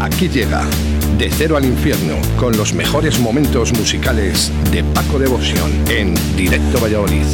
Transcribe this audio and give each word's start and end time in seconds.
Aquí 0.00 0.30
llega 0.30 0.66
De 1.18 1.30
Cero 1.30 1.58
al 1.58 1.66
Infierno 1.66 2.14
con 2.38 2.56
los 2.56 2.72
mejores 2.72 3.18
momentos 3.18 3.74
musicales 3.74 4.50
de 4.72 4.82
Paco 4.82 5.18
Devoción 5.18 5.70
en 5.90 6.14
Directo 6.36 6.80
Valladolid. 6.80 7.26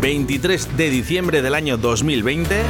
...23 0.00 0.66
de 0.76 0.88
diciembre 0.88 1.42
del 1.42 1.54
año 1.54 1.76
2020... 1.76 2.62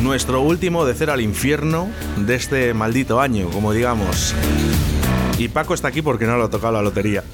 ...nuestro 0.00 0.42
último 0.42 0.84
de 0.84 0.94
cero 0.94 1.12
al 1.12 1.20
infierno... 1.20 1.88
...de 2.18 2.36
este 2.36 2.72
maldito 2.72 3.20
año, 3.20 3.48
como 3.48 3.72
digamos... 3.72 4.32
Y 5.38 5.48
Paco 5.48 5.74
está 5.74 5.88
aquí 5.88 6.02
porque 6.02 6.26
no 6.26 6.36
lo 6.36 6.44
ha 6.44 6.50
tocado 6.50 6.74
la 6.74 6.82
lotería. 6.82 7.24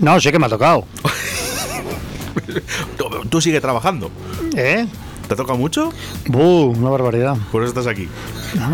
No, 0.00 0.20
sí 0.20 0.30
que 0.30 0.38
me 0.38 0.46
ha 0.46 0.50
tocado. 0.50 0.84
Tú 3.30 3.40
sigue 3.40 3.60
trabajando. 3.60 4.10
¿Eh? 4.56 4.86
¿Te 5.28 5.34
toca 5.34 5.54
mucho? 5.54 5.92
¡Buh! 6.28 6.72
Una 6.76 6.90
barbaridad. 6.90 7.36
Por 7.50 7.62
eso 7.62 7.70
estás 7.70 7.86
aquí. 7.86 8.08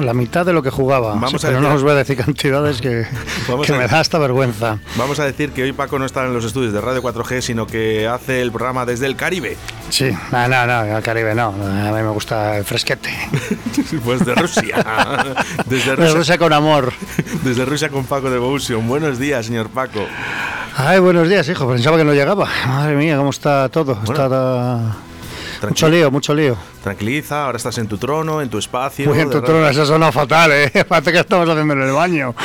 La 0.00 0.14
mitad 0.14 0.44
de 0.46 0.52
lo 0.52 0.62
que 0.62 0.70
jugaba. 0.70 1.14
Vamos 1.14 1.44
a 1.44 1.48
pero 1.48 1.60
no 1.60 1.72
os 1.74 1.82
voy 1.82 1.92
a 1.92 1.94
decir 1.96 2.16
cantidades 2.16 2.80
que, 2.80 3.06
Vamos 3.48 3.66
que 3.66 3.72
a- 3.74 3.78
me 3.78 3.88
da 3.88 4.00
hasta 4.00 4.18
vergüenza. 4.18 4.78
Vamos 4.96 5.18
a 5.20 5.24
decir 5.24 5.52
que 5.52 5.62
hoy 5.62 5.72
Paco 5.72 5.98
no 5.98 6.04
está 6.06 6.24
en 6.24 6.34
los 6.34 6.44
estudios 6.44 6.72
de 6.72 6.80
Radio 6.80 7.02
4G, 7.02 7.40
sino 7.40 7.66
que 7.66 8.06
hace 8.08 8.40
el 8.42 8.52
programa 8.52 8.84
desde 8.86 9.06
el 9.06 9.16
Caribe. 9.16 9.56
Sí, 9.90 10.10
no, 10.30 10.48
no, 10.48 10.66
no, 10.66 10.96
al 10.96 11.02
Caribe 11.02 11.34
no. 11.34 11.48
A 11.48 11.92
mí 11.92 12.02
me 12.02 12.08
gusta 12.10 12.58
el 12.58 12.64
fresquete. 12.64 13.10
Pues 14.04 14.24
de 14.24 14.34
Rusia. 14.34 14.76
Desde 15.66 15.94
Rusia, 15.96 16.14
gusta 16.16 16.38
con 16.38 16.52
amor. 16.52 16.92
desde 17.42 17.64
Rusia 17.64 17.88
con 17.88 18.04
Paco 18.04 18.30
Devotion. 18.30 18.86
Buenos 18.88 19.18
días, 19.18 19.46
señor 19.46 19.68
Paco. 19.68 20.00
Ay, 20.76 20.98
buenos 20.98 21.28
días, 21.28 21.48
hijo. 21.48 21.68
Pensaba 21.68 21.96
que 21.98 22.04
no 22.04 22.12
llegaba. 22.14 22.48
Madre 22.66 22.96
mía, 22.96 23.16
cómo 23.16 23.30
está 23.30 23.68
todo. 23.68 23.98
Está 24.02 24.96
mucho 25.68 25.88
lío, 25.88 26.10
mucho 26.10 26.34
lío. 26.34 26.56
Tranquiliza, 26.82 27.44
ahora 27.44 27.56
estás 27.56 27.78
en 27.78 27.88
tu 27.88 27.98
trono, 27.98 28.40
en 28.40 28.48
tu 28.48 28.58
espacio. 28.58 29.10
Uy, 29.10 29.20
en 29.20 29.30
tu 29.30 29.40
trono, 29.42 29.68
eso 29.68 29.86
suena 29.86 30.12
fatal, 30.12 30.52
¿eh? 30.52 30.84
Parece 30.88 31.12
que 31.12 31.20
estamos 31.20 31.48
haciendo 31.48 31.74
en 31.74 31.82
el 31.82 31.92
baño. 31.92 32.34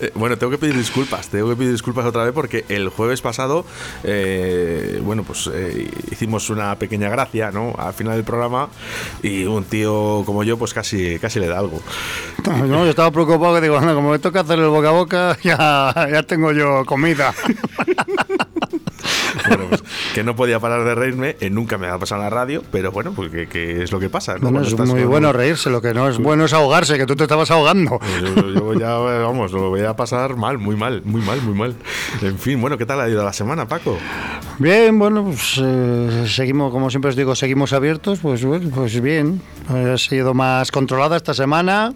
Eh, 0.00 0.12
bueno, 0.14 0.36
tengo 0.38 0.50
que 0.50 0.58
pedir 0.58 0.76
disculpas, 0.76 1.28
tengo 1.28 1.48
que 1.48 1.56
pedir 1.56 1.72
disculpas 1.72 2.06
otra 2.06 2.24
vez 2.24 2.32
porque 2.32 2.64
el 2.68 2.88
jueves 2.88 3.20
pasado, 3.20 3.64
eh, 4.04 5.00
bueno, 5.02 5.24
pues 5.24 5.50
eh, 5.52 5.90
hicimos 6.10 6.50
una 6.50 6.76
pequeña 6.76 7.08
gracia, 7.08 7.50
¿no? 7.50 7.74
Al 7.76 7.94
final 7.94 8.14
del 8.14 8.24
programa 8.24 8.68
y 9.22 9.44
un 9.44 9.64
tío 9.64 10.22
como 10.24 10.44
yo, 10.44 10.56
pues 10.56 10.72
casi, 10.72 11.18
casi 11.18 11.40
le 11.40 11.48
da 11.48 11.58
algo. 11.58 11.80
No, 12.46 12.84
yo 12.84 12.90
estaba 12.90 13.10
preocupado 13.10 13.56
que 13.56 13.62
digo, 13.62 13.76
anda, 13.76 13.94
como 13.94 14.10
me 14.10 14.18
toca 14.18 14.40
hacer 14.40 14.58
el 14.58 14.68
boca 14.68 14.88
a 14.90 14.92
boca, 14.92 15.38
ya, 15.42 15.92
ya 16.10 16.22
tengo 16.22 16.52
yo 16.52 16.84
comida. 16.84 17.34
Bueno, 19.48 19.64
pues, 19.68 19.82
que 20.14 20.24
no 20.24 20.36
podía 20.36 20.60
parar 20.60 20.84
de 20.84 20.94
reírme, 20.94 21.36
eh, 21.40 21.50
nunca 21.50 21.78
me 21.78 21.88
ha 21.88 21.98
pasado 21.98 22.20
en 22.22 22.24
la 22.24 22.30
radio, 22.30 22.62
pero 22.70 22.92
bueno, 22.92 23.12
pues 23.12 23.30
que, 23.30 23.46
que 23.46 23.82
es 23.82 23.92
lo 23.92 24.00
que 24.00 24.08
pasa, 24.08 24.34
¿no? 24.34 24.50
Bueno, 24.50 24.60
Cuando 24.60 24.84
es 24.84 24.90
muy 24.90 25.04
bueno 25.04 25.32
reírse, 25.32 25.70
lo 25.70 25.80
que 25.80 25.94
no 25.94 26.08
es 26.08 26.18
bueno 26.18 26.44
es 26.44 26.52
ahogarse, 26.52 26.96
que 26.96 27.06
tú 27.06 27.16
te 27.16 27.24
estabas 27.24 27.50
ahogando. 27.50 27.98
Yo, 28.20 28.50
yo 28.50 28.74
ya, 28.74 28.96
vamos, 28.96 29.52
lo 29.52 29.70
voy 29.70 29.82
a 29.82 29.94
pasar 29.94 30.36
mal, 30.36 30.58
muy 30.58 30.76
mal, 30.76 31.02
muy 31.04 31.22
mal, 31.22 31.40
muy 31.42 31.54
mal. 31.54 31.74
En 32.22 32.38
fin, 32.38 32.60
bueno, 32.60 32.78
¿qué 32.78 32.86
tal 32.86 33.00
ha 33.00 33.08
ido 33.08 33.24
la 33.24 33.32
semana, 33.32 33.66
Paco? 33.66 33.98
Bien, 34.58 34.98
bueno, 34.98 35.24
pues 35.24 35.60
eh, 35.62 36.24
seguimos, 36.26 36.72
como 36.72 36.90
siempre 36.90 37.10
os 37.10 37.16
digo, 37.16 37.34
seguimos 37.34 37.72
abiertos, 37.72 38.18
pues 38.20 38.44
pues 38.74 39.00
bien. 39.00 39.40
Ha 39.68 39.98
sido 39.98 40.34
más 40.34 40.72
controlada 40.72 41.16
esta 41.16 41.34
semana 41.34 41.92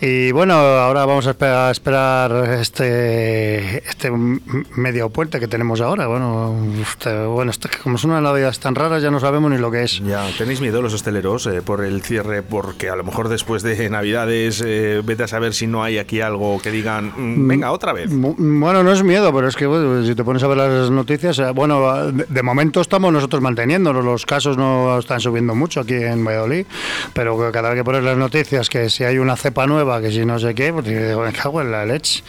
y 0.00 0.32
bueno, 0.32 0.54
ahora 0.54 1.06
vamos 1.06 1.26
a 1.26 1.30
esperar, 1.30 1.68
a 1.68 1.70
esperar 1.70 2.50
este 2.60 3.88
este 3.88 4.10
medio 4.10 5.10
puente 5.10 5.38
que 5.38 5.46
tenemos 5.46 5.80
ahora. 5.80 6.06
Bueno, 6.06 6.59
este- 6.80 7.24
bueno, 7.26 7.50
este- 7.50 7.68
como 7.82 7.98
son 7.98 8.10
unas 8.10 8.22
navidades 8.22 8.58
tan 8.60 8.74
raras 8.74 9.02
ya 9.02 9.10
no 9.10 9.20
sabemos 9.20 9.50
ni 9.50 9.58
lo 9.58 9.70
que 9.70 9.82
es. 9.84 10.00
Ya, 10.00 10.26
¿tenéis 10.38 10.60
miedo 10.60 10.82
los 10.82 10.92
hosteleros 10.94 11.46
eh, 11.46 11.62
por 11.62 11.84
el 11.84 12.02
cierre? 12.02 12.42
Porque 12.42 12.88
a 12.90 12.96
lo 12.96 13.04
mejor 13.04 13.28
después 13.28 13.62
de 13.62 13.88
Navidades, 13.90 14.62
eh, 14.64 15.02
vete 15.04 15.24
a 15.24 15.28
saber 15.28 15.54
si 15.54 15.66
no 15.66 15.82
hay 15.82 15.98
aquí 15.98 16.20
algo 16.20 16.60
que 16.62 16.70
digan, 16.70 17.12
"Mm, 17.16 17.48
venga, 17.48 17.72
otra 17.72 17.92
vez. 17.92 18.10
Bu- 18.10 18.34
Bueno, 18.38 18.82
no 18.82 18.92
es 18.92 19.02
miedo, 19.02 19.32
pero 19.34 19.48
es 19.48 19.56
que 19.56 19.66
bueno, 19.66 20.04
si 20.04 20.14
te 20.14 20.24
pones 20.24 20.42
a 20.42 20.46
ver 20.48 20.56
las 20.58 20.90
noticias, 20.90 21.38
eh, 21.38 21.50
bueno, 21.54 22.10
de, 22.12 22.24
de 22.28 22.42
momento 22.42 22.80
estamos 22.80 23.12
nosotros 23.12 23.40
manteniéndonos, 23.42 24.04
los 24.04 24.26
casos 24.26 24.56
no 24.56 24.98
están 24.98 25.20
subiendo 25.20 25.54
mucho 25.54 25.80
aquí 25.80 25.94
en 25.94 26.24
Valladolid, 26.24 26.66
pero 27.12 27.36
cada 27.52 27.70
vez 27.70 27.78
que 27.78 27.84
pones 27.84 28.02
las 28.04 28.16
noticias 28.16 28.68
que 28.68 28.90
si 28.90 29.04
hay 29.04 29.18
una 29.18 29.36
cepa 29.36 29.66
nueva, 29.66 30.00
que 30.00 30.10
si 30.10 30.24
no 30.24 30.38
sé 30.38 30.54
qué, 30.54 30.72
pues 30.72 30.84
digo, 30.86 31.22
me 31.22 31.32
cago 31.32 31.60
en 31.60 31.70
la 31.72 31.84
leche. 31.86 32.22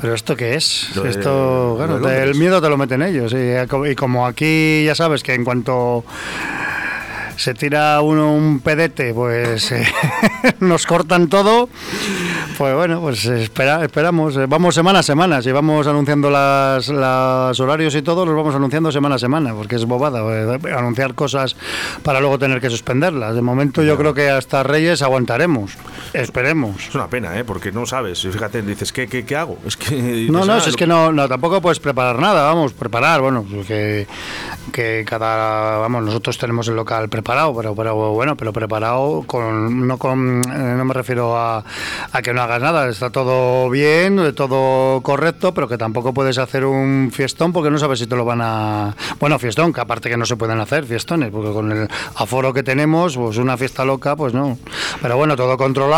Pero 0.00 0.14
¿esto 0.14 0.36
qué 0.36 0.54
es? 0.54 0.90
Lo 0.94 1.02
de- 1.02 1.10
Esto, 1.10 1.76
lo 1.78 1.84
claro, 1.86 1.98
de 1.98 2.22
el 2.22 2.34
miedo 2.34 2.60
te 2.60 2.68
lo 2.68 2.76
meten 2.76 3.02
ellos. 3.02 3.32
Y, 3.32 3.36
y 3.86 3.94
como 3.94 4.26
aquí 4.26 4.84
ya 4.84 4.94
sabes 4.94 5.22
que 5.22 5.34
en 5.34 5.44
cuanto 5.44 6.04
se 7.38 7.54
tira 7.54 8.00
uno 8.00 8.34
un 8.34 8.58
pedete, 8.58 9.14
pues 9.14 9.70
eh, 9.70 9.86
nos 10.60 10.86
cortan 10.86 11.28
todo. 11.28 11.68
Pues 12.58 12.74
bueno, 12.74 13.00
pues 13.00 13.24
espera, 13.26 13.84
esperamos. 13.84 14.36
Eh, 14.36 14.46
Vamos 14.46 14.74
semana 14.74 14.98
a 14.98 15.02
semana. 15.04 15.40
Si 15.40 15.52
vamos 15.52 15.86
anunciando 15.86 16.30
las, 16.30 16.88
las 16.88 17.58
horarios 17.60 17.94
y 17.94 18.02
todo, 18.02 18.26
los 18.26 18.34
vamos 18.34 18.56
anunciando 18.56 18.90
semana 18.90 19.14
a 19.14 19.18
semana, 19.20 19.54
porque 19.54 19.76
es 19.76 19.84
bobada 19.84 20.20
eh, 20.20 20.58
anunciar 20.76 21.14
cosas 21.14 21.54
para 22.02 22.18
luego 22.18 22.40
tener 22.40 22.60
que 22.60 22.70
suspenderlas. 22.70 23.36
De 23.36 23.42
momento 23.42 23.84
yo 23.84 23.96
creo 23.96 24.14
que 24.14 24.28
hasta 24.30 24.64
Reyes 24.64 25.00
aguantaremos. 25.02 25.76
Esperemos. 26.12 26.88
Es 26.88 26.94
una 26.94 27.08
pena, 27.08 27.38
¿eh? 27.38 27.44
Porque 27.44 27.72
no 27.72 27.86
sabes. 27.86 28.20
Fíjate, 28.22 28.62
dices, 28.62 28.92
¿qué, 28.92 29.06
qué, 29.08 29.24
qué 29.24 29.36
hago? 29.36 29.58
Es 29.66 29.76
que. 29.76 29.94
No, 30.30 30.40
dices, 30.40 30.46
no, 30.46 30.52
"Ah, 30.52 30.58
es 30.58 30.66
lo- 30.68 30.76
que 30.76 30.86
no, 30.86 31.12
no, 31.12 31.28
tampoco 31.28 31.60
puedes 31.60 31.80
preparar 31.80 32.18
nada, 32.18 32.42
vamos, 32.44 32.72
preparar, 32.72 33.20
bueno, 33.20 33.44
pues 33.50 33.66
que, 33.66 34.06
que 34.72 35.04
cada, 35.06 35.78
vamos, 35.78 36.02
nosotros 36.04 36.38
tenemos 36.38 36.68
el 36.68 36.76
local 36.76 37.08
preparado, 37.08 37.54
pero, 37.56 37.74
pero 37.74 37.94
bueno, 38.12 38.36
pero 38.36 38.52
preparado 38.52 39.22
con, 39.26 39.86
no 39.86 39.98
con, 39.98 40.42
eh, 40.50 40.74
no 40.76 40.84
me 40.84 40.94
refiero 40.94 41.36
a, 41.36 41.64
a 42.12 42.22
que 42.22 42.32
no 42.32 42.42
hagas 42.42 42.60
nada, 42.62 42.88
está 42.88 43.10
todo 43.10 43.68
bien, 43.70 44.34
todo 44.34 45.00
correcto, 45.02 45.52
pero 45.54 45.68
que 45.68 45.78
tampoco 45.78 46.12
puedes 46.14 46.38
hacer 46.38 46.64
un 46.64 47.10
fiestón 47.12 47.52
porque 47.52 47.70
no 47.70 47.78
sabes 47.78 47.98
si 47.98 48.06
te 48.06 48.16
lo 48.16 48.24
van 48.24 48.40
a, 48.42 48.94
bueno, 49.20 49.38
fiestón, 49.38 49.72
que 49.72 49.80
aparte 49.80 50.08
que 50.08 50.16
no 50.16 50.26
se 50.26 50.36
pueden 50.36 50.60
hacer 50.60 50.84
fiestones, 50.84 51.30
porque 51.30 51.52
con 51.52 51.70
el 51.72 51.88
aforo 52.16 52.52
que 52.52 52.62
tenemos, 52.62 53.16
pues 53.16 53.36
una 53.38 53.56
fiesta 53.56 53.84
loca, 53.84 54.16
pues 54.16 54.32
no, 54.34 54.58
pero 55.02 55.16
bueno, 55.16 55.36
todo 55.36 55.56
controlado, 55.56 55.97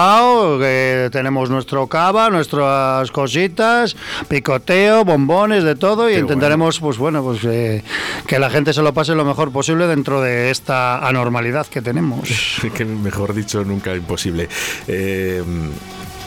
que 0.59 1.09
tenemos 1.13 1.51
nuestro 1.51 1.87
cava, 1.87 2.31
nuestras 2.31 3.11
cositas, 3.11 3.97
picoteo, 4.29 5.05
bombones, 5.05 5.65
de 5.65 5.75
todo, 5.75 6.09
y 6.09 6.15
Qué 6.15 6.21
intentaremos, 6.21 6.81
pues 6.81 6.99
bueno, 6.99 7.23
pues 7.23 7.45
eh, 7.45 7.83
que 8.27 8.39
la 8.39 8.51
gente 8.51 8.73
se 8.73 8.83
lo 8.83 8.95
pase 8.95 9.15
lo 9.15 9.25
mejor 9.25 9.53
posible 9.53 9.87
dentro 9.87 10.21
de 10.21 10.51
esta 10.51 11.07
anormalidad 11.07 11.67
que 11.67 11.83
tenemos. 11.83 12.29
que 12.75 12.85
mejor 12.85 13.35
dicho, 13.35 13.65
nunca 13.65 13.95
imposible. 13.95 14.49
Eh, 14.87 15.43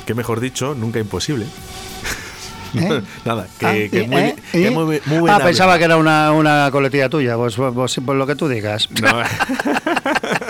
que 0.06 0.14
mejor 0.14 0.40
dicho, 0.40 0.76
nunca 0.76 1.00
imposible. 1.00 1.46
¿Eh? 2.76 3.02
Nada, 3.26 3.48
que, 3.58 3.66
Ah, 3.66 3.74
que 3.90 4.08
muy, 4.08 4.22
¿eh? 4.22 4.36
que 4.52 4.72
muy, 4.72 4.86
muy 5.06 5.18
ah, 5.18 5.20
buena 5.20 5.40
pensaba 5.40 5.78
que 5.78 5.86
era 5.86 5.98
una, 5.98 6.32
una 6.32 6.70
coletilla 6.72 7.10
tuya, 7.10 7.36
pues, 7.36 7.56
pues, 7.56 7.74
pues, 7.74 8.00
pues 8.06 8.18
lo 8.18 8.28
que 8.28 8.36
tú 8.36 8.48
digas. 8.48 8.90
No. 9.02 9.10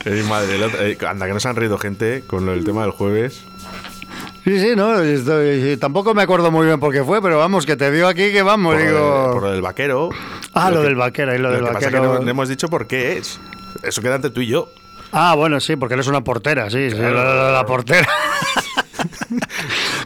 Eh, 0.04 0.24
madre, 0.28 0.56
el 0.56 0.62
eh, 0.92 0.98
anda, 1.06 1.26
que 1.26 1.32
nos 1.32 1.46
han 1.46 1.56
reído 1.56 1.78
gente 1.78 2.22
con 2.26 2.46
lo 2.46 2.52
del 2.52 2.64
tema 2.64 2.82
del 2.82 2.90
jueves. 2.92 3.42
Sí, 4.44 4.58
sí, 4.60 4.72
no, 4.74 5.00
estoy- 5.00 5.76
tampoco 5.76 6.14
me 6.14 6.22
acuerdo 6.22 6.50
muy 6.50 6.66
bien 6.66 6.80
por 6.80 6.92
qué 6.92 7.04
fue, 7.04 7.22
pero 7.22 7.38
vamos, 7.38 7.64
que 7.64 7.76
te 7.76 7.92
dio 7.92 8.08
aquí 8.08 8.32
que 8.32 8.42
vamos, 8.42 8.74
Por, 8.74 8.82
lo 8.82 8.88
digo... 8.90 9.30
por 9.34 9.42
lo 9.44 9.52
del 9.52 9.62
vaquero. 9.62 10.08
Ah, 10.52 10.70
lo 10.70 10.78
que- 10.80 10.86
del 10.88 10.96
vaquero 10.96 11.34
y 11.34 11.38
lo 11.38 11.50
del 11.52 11.60
que 11.60 11.66
pasa 11.66 11.78
es 11.78 11.84
vaquero. 11.92 12.02
que 12.12 12.18
no, 12.18 12.24
no 12.24 12.30
hemos 12.30 12.48
dicho 12.48 12.68
por 12.68 12.86
qué 12.88 13.18
es. 13.18 13.38
Eso 13.84 14.02
queda 14.02 14.16
entre 14.16 14.30
tú 14.30 14.40
y 14.40 14.48
yo. 14.48 14.68
Ah, 15.12 15.34
bueno, 15.36 15.60
sí, 15.60 15.76
porque 15.76 15.94
eres 15.94 16.06
una 16.08 16.22
portera, 16.24 16.70
sí, 16.70 16.90
sí, 16.90 16.96
Claro. 16.96 17.14
la, 17.14 17.34
la- 17.34 17.52
la 17.52 17.66
portera. 17.66 18.08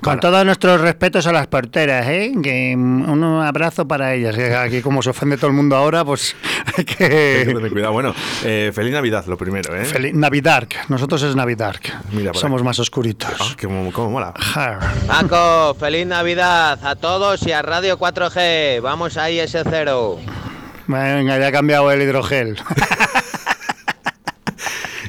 Con 0.07 0.21
todos 0.21 0.47
nuestros 0.47 0.81
respetos 0.81 1.27
a 1.27 1.33
las 1.33 1.49
porteras, 1.49 2.07
¿eh? 2.07 2.33
Que 2.41 2.75
un 2.77 3.25
abrazo 3.43 3.89
para 3.89 4.15
ellas. 4.15 4.39
Aquí 4.57 4.81
como 4.81 5.03
se 5.03 5.11
ofende 5.11 5.37
todo 5.37 5.49
el 5.49 5.53
mundo 5.53 5.75
ahora, 5.75 6.05
pues 6.05 6.37
hay 6.67 6.75
Hay 6.79 6.85
que 6.85 7.45
tener 7.47 7.73
cuidado. 7.73 7.93
Bueno, 7.93 8.15
eh, 8.45 8.71
feliz 8.73 8.93
Navidad, 8.93 9.25
lo 9.27 9.37
primero, 9.37 9.75
¿eh? 9.75 9.85
Feliz 9.85 10.15
Navidark. 10.15 10.89
Nosotros 10.89 11.23
es. 11.25 11.35
Mira 11.35 12.31
por 12.31 12.41
Somos 12.41 12.61
aquí. 12.61 12.67
más 12.67 12.79
oscuritos. 12.79 13.33
Ah, 13.41 13.57
que 13.57 13.67
mola. 13.67 14.33
Paco, 15.09 15.75
feliz 15.75 16.07
Navidad 16.07 16.79
a 16.87 16.95
todos 16.95 17.45
y 17.45 17.51
a 17.51 17.63
Radio 17.63 17.99
4G. 17.99 18.81
Vamos 18.81 19.17
ahí 19.17 19.41
ese 19.41 19.63
cero. 19.69 20.21
Venga, 20.87 21.37
ya 21.37 21.49
ha 21.49 21.53
cambiado 21.53 21.91
el 21.91 22.01
hidrogel. 22.01 22.57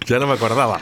Ya 0.08 0.20
no 0.20 0.28
me 0.28 0.36
acordaba. 0.36 0.80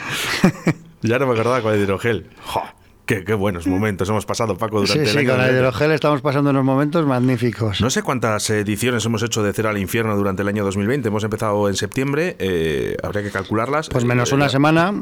ya 1.01 1.17
no 1.17 1.25
me 1.25 1.33
acordaba 1.33 1.59
con 1.63 1.73
el 1.73 1.81
hidrogel. 1.81 2.29
Jo, 2.45 2.61
qué, 3.05 3.23
qué 3.23 3.33
buenos 3.33 3.67
momentos 3.67 4.09
hemos 4.09 4.25
pasado, 4.25 4.57
Paco, 4.57 4.85
Sí, 4.85 4.93
durante 4.93 5.09
el 5.11 5.13
sí, 5.13 5.17
año. 5.19 5.31
con 5.37 5.41
el 5.45 5.55
hidrogel 5.55 5.91
estamos 5.91 6.21
pasando 6.21 6.49
unos 6.49 6.63
momentos 6.63 7.05
magníficos. 7.05 7.81
No 7.81 7.89
sé 7.89 8.03
cuántas 8.03 8.49
ediciones 8.49 9.05
hemos 9.05 9.23
hecho 9.23 9.43
de 9.43 9.53
Cero 9.53 9.69
al 9.69 9.77
Infierno 9.77 10.15
durante 10.17 10.41
el 10.41 10.47
año 10.47 10.63
2020. 10.63 11.07
Hemos 11.07 11.23
empezado 11.23 11.67
en 11.69 11.75
septiembre, 11.75 12.35
eh, 12.39 12.97
habría 13.03 13.23
que 13.23 13.31
calcularlas. 13.31 13.89
Pues 13.89 14.05
menos 14.05 14.31
Eh, 14.31 14.35
una 14.35 14.45
ya- 14.45 14.49
semana. 14.51 14.93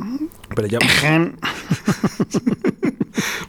Pero 0.56 0.68
ya, 0.68 0.80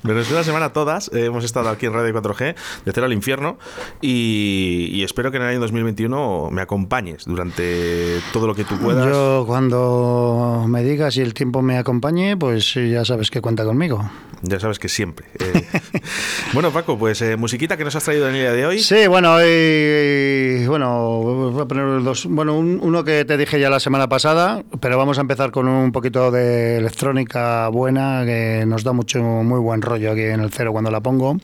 Menos 0.03 0.31
una 0.31 0.45
semana 0.45 0.73
todas 0.73 1.11
eh, 1.15 1.27
hemos 1.27 1.45
estado 1.45 1.69
aquí 1.69 1.87
en 1.87 1.93
Radio 1.93 2.13
4G, 2.15 2.55
de 2.85 2.93
cero 2.93 3.07
al 3.07 3.13
infierno, 3.13 3.59
y, 4.01 4.89
y 4.93 5.03
espero 5.03 5.31
que 5.31 5.39
en 5.39 5.45
el 5.45 5.49
año 5.51 5.61
2021 5.61 6.49
me 6.51 6.63
acompañes 6.63 7.25
durante 7.25 8.19
todo 8.33 8.47
lo 8.47 8.55
que 8.55 8.65
tú 8.65 8.77
puedas. 8.79 9.07
Yo 9.07 9.45
cuando 9.47 10.65
me 10.69 10.83
digas 10.83 11.17
y 11.17 11.21
el 11.23 11.35
tiempo 11.35 11.63
me 11.63 11.79
acompañe, 11.79 12.37
pues 12.37 12.75
ya 12.75 13.05
sabes 13.05 13.31
que 13.31 13.41
cuenta 13.41 13.65
conmigo. 13.65 14.11
Ya 14.43 14.61
sabes 14.61 14.79
que 14.79 14.89
siempre. 14.91 15.27
eh. 15.41 15.65
bueno, 16.53 16.71
Paco, 16.71 16.99
pues 16.99 17.23
eh, 17.23 17.37
musiquita 17.37 17.77
que 17.79 17.85
nos 17.85 17.97
has 17.97 18.05
traído 18.05 18.29
en 18.29 18.35
el 18.35 18.41
día 18.43 18.53
de 18.53 18.67
hoy. 18.67 18.79
Sí, 18.81 19.07
bueno, 19.07 19.35
hoy, 19.35 20.67
bueno, 20.67 21.21
voy 21.51 21.63
a 21.63 21.67
poner 21.67 22.03
dos, 22.03 22.27
bueno, 22.27 22.55
un- 22.59 22.79
uno 22.83 23.05
que 23.05 23.25
te 23.25 23.37
dije 23.39 23.59
ya 23.59 23.71
la 23.71 23.81
semana 23.81 24.09
pasada, 24.09 24.63
pero 24.81 24.99
vamos 24.99 25.17
a 25.19 25.23
empezar 25.23 25.51
con 25.51 25.67
un 25.69 25.93
poquito 25.93 26.31
de 26.31 26.77
electrónica 26.77 27.69
buena 27.69 28.23
que 28.27 28.65
nos 28.67 28.85
da 28.85 28.93
mucho, 28.93 29.19
muy 29.55 29.63
buen 29.63 29.83
rollo 29.83 30.11
aquí 30.11 30.23
en 30.23 30.41
el 30.41 30.51
cero 30.51 30.73
cuando 30.73 30.91
la 30.91 31.01
pongo. 31.01 31.37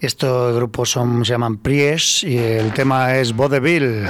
Estos 0.00 0.56
grupos 0.56 0.90
son, 0.90 1.22
se 1.24 1.32
llaman 1.32 1.58
Pries 1.58 2.24
y 2.24 2.38
el 2.38 2.72
tema 2.72 3.16
es 3.16 3.36
Vaudeville. 3.36 4.06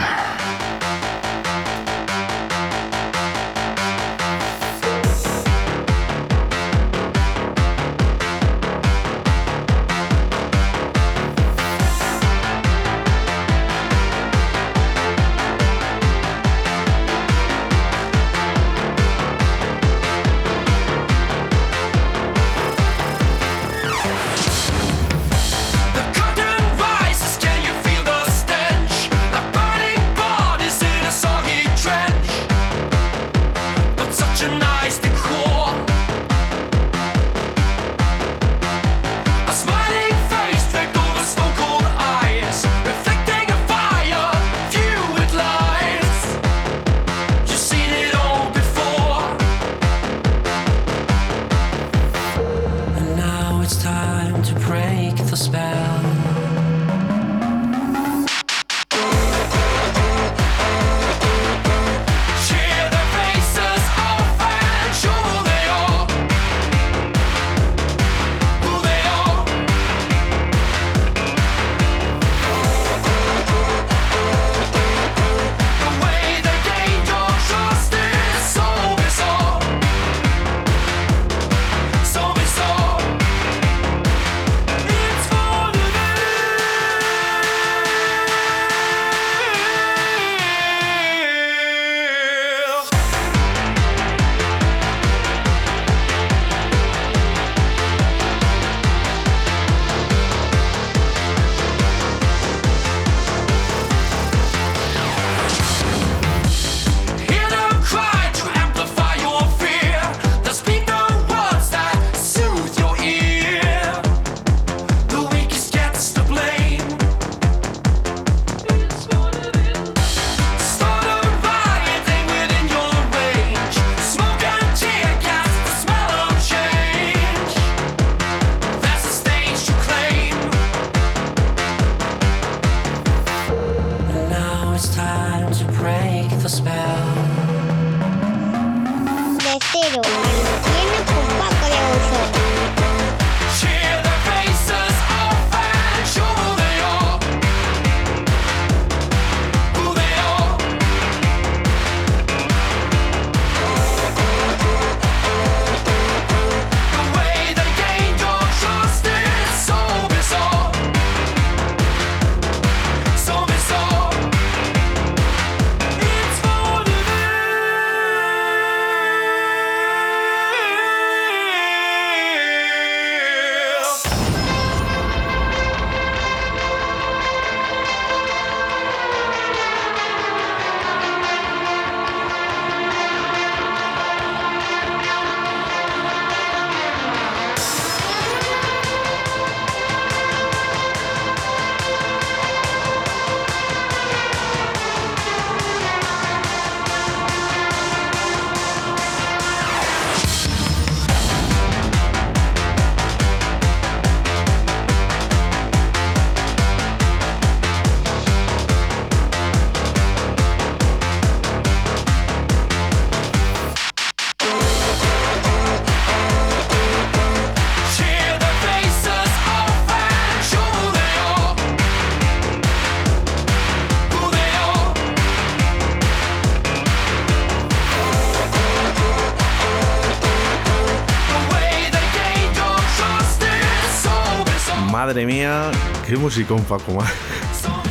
Madre 235.15 235.27
mía, 235.27 235.71
qué 236.05 236.17
musicón, 236.17 236.65
Paco. 236.65 236.99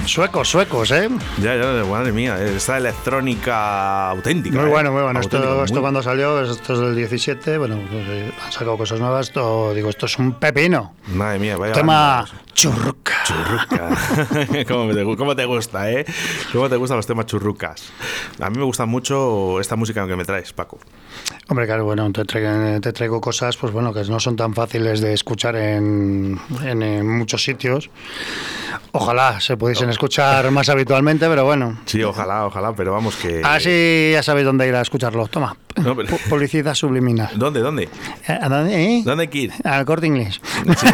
Suecos, 0.06 0.50
suecos, 0.50 0.92
¿eh? 0.92 1.08
Ya, 1.42 1.56
ya, 1.56 1.86
madre 1.86 2.12
mía, 2.12 2.38
esta 2.44 2.78
electrónica 2.78 4.10
auténtica. 4.10 4.58
Muy 4.60 4.68
¿eh? 4.68 4.70
bueno, 4.70 4.92
muy 4.92 5.04
bueno. 5.04 5.22
Esto, 5.22 5.80
cuando 5.80 6.04
salió, 6.04 6.42
esto 6.42 6.74
es 6.74 6.80
del 6.80 6.94
17, 6.98 7.58
bueno, 7.58 7.80
pues, 7.90 8.06
eh, 8.10 8.34
han 8.44 8.52
sacado 8.52 8.78
cosas 8.78 9.00
nuevas. 9.00 9.30
Esto, 9.30 9.74
digo, 9.74 9.90
esto 9.90 10.06
es 10.08 10.20
un 10.20 10.34
pepino. 10.34 10.96
Madre 11.14 11.40
mía, 11.40 11.56
vaya. 11.56 11.72
Tema 11.72 12.26
banda. 12.26 12.32
Churruca. 13.24 13.90
¿Cómo, 14.68 14.94
te, 14.94 15.04
cómo 15.18 15.36
te 15.36 15.46
gusta, 15.46 15.92
eh? 15.92 16.06
¿Cómo 16.52 16.70
te 16.70 16.76
gustan 16.76 16.98
los 16.98 17.08
temas 17.08 17.26
churrucas? 17.26 17.92
A 18.40 18.50
mí 18.50 18.58
me 18.58 18.64
gusta 18.64 18.86
mucho 18.86 19.60
esta 19.60 19.76
música 19.76 20.06
que 20.08 20.16
me 20.16 20.26
traes, 20.26 20.54
Paco. 20.54 20.80
Hombre, 21.50 21.66
claro, 21.66 21.86
bueno, 21.86 22.12
te 22.12 22.24
traigo, 22.26 22.80
te 22.82 22.94
traigo 22.94 23.20
cosas 23.22 23.58
pues 23.58 23.72
bueno, 23.74 23.94
que 23.94 24.04
no 24.04 24.20
son 24.20 24.36
tan 24.36 24.54
fáciles 24.54 25.02
de 25.02 25.14
escuchar 25.14 25.56
en, 25.56 26.40
en, 26.64 26.82
en 26.84 27.08
muchos 27.18 27.44
sitios. 27.44 27.90
Ojalá 28.92 29.40
se 29.40 29.58
pudiesen 29.58 29.90
escuchar 29.90 30.50
más 30.52 30.70
habitualmente, 30.70 31.28
pero 31.28 31.46
bueno. 31.46 31.80
Sí, 31.86 32.04
ojalá, 32.04 32.46
ojalá, 32.46 32.76
pero 32.76 32.92
vamos 32.92 33.16
que... 33.16 33.42
Así 33.44 34.12
ya 34.14 34.22
sabéis 34.24 34.46
dónde 34.46 34.68
ir 34.68 34.76
a 34.76 34.82
escucharlo. 34.82 35.28
Toma, 35.28 35.56
No, 35.78 35.96
pero- 35.96 36.10
pu- 36.10 36.30
publicidad 36.30 36.74
subliminal. 36.76 37.30
¿Dónde, 37.36 37.60
dónde? 37.62 37.84
Eh, 38.28 38.38
¿A 38.42 38.50
dónde? 38.50 38.98
eh? 38.98 39.02
¿Dónde 39.04 39.24
hay 39.24 39.28
que 39.30 39.38
ir? 39.40 39.54
Al 39.64 39.86
corte 39.86 40.08
inglés. 40.08 40.40
Sí. 40.78 40.88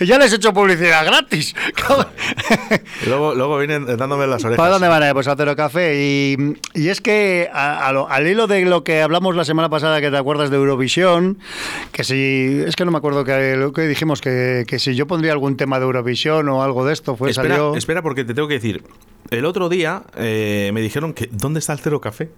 Ya 0.00 0.18
les 0.18 0.32
he 0.32 0.36
hecho 0.36 0.52
publicidad 0.54 1.04
gratis. 1.04 1.54
luego, 3.06 3.34
luego 3.34 3.58
vienen 3.58 3.84
dándome 3.96 4.26
las 4.26 4.42
orejas. 4.44 4.56
¿Para 4.56 4.70
dónde 4.70 4.88
van 4.88 5.02
a 5.02 5.08
ir? 5.08 5.12
Pues 5.14 5.28
a 5.28 5.36
Cero 5.36 5.54
Café. 5.56 6.02
Y, 6.02 6.36
y 6.74 6.88
es 6.88 7.00
que 7.00 7.48
a- 7.52 7.86
a 7.86 7.92
lo- 7.92 8.08
al 8.08 8.26
hilo 8.26 8.46
de 8.46 8.64
lo 8.64 8.82
que 8.82 9.02
hablamos 9.02 9.36
la 9.36 9.44
semana 9.44 9.68
pasada, 9.68 10.00
que 10.00 10.10
te 10.10 10.16
acuerdas 10.16 10.50
de 10.50 10.56
Eurovisión, 10.56 11.38
que 11.92 12.04
si. 12.04 12.62
Es 12.66 12.76
que 12.76 12.84
no 12.84 12.90
me 12.90 12.98
acuerdo 12.98 13.24
que, 13.24 13.56
lo 13.56 13.72
que 13.72 13.82
dijimos, 13.82 14.20
que, 14.20 14.64
que 14.66 14.78
si 14.78 14.94
yo 14.94 15.06
pondría 15.06 15.32
algún 15.32 15.56
tema 15.56 15.78
de 15.78 15.84
Eurovisión 15.84 16.48
o 16.48 16.62
algo 16.62 16.84
de 16.86 16.92
esto, 16.94 17.16
pues 17.16 17.32
espera, 17.36 17.56
salió. 17.56 17.74
espera, 17.76 18.02
porque 18.02 18.24
te 18.24 18.34
tengo 18.34 18.48
que 18.48 18.54
decir. 18.54 18.82
El 19.30 19.44
otro 19.44 19.68
día 19.68 20.02
eh, 20.16 20.70
me 20.72 20.80
dijeron 20.80 21.12
que 21.12 21.28
¿dónde 21.30 21.60
está 21.60 21.72
el 21.74 21.78
Cero 21.78 22.00
Café? 22.00 22.30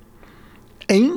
¿Eh? 0.88 1.10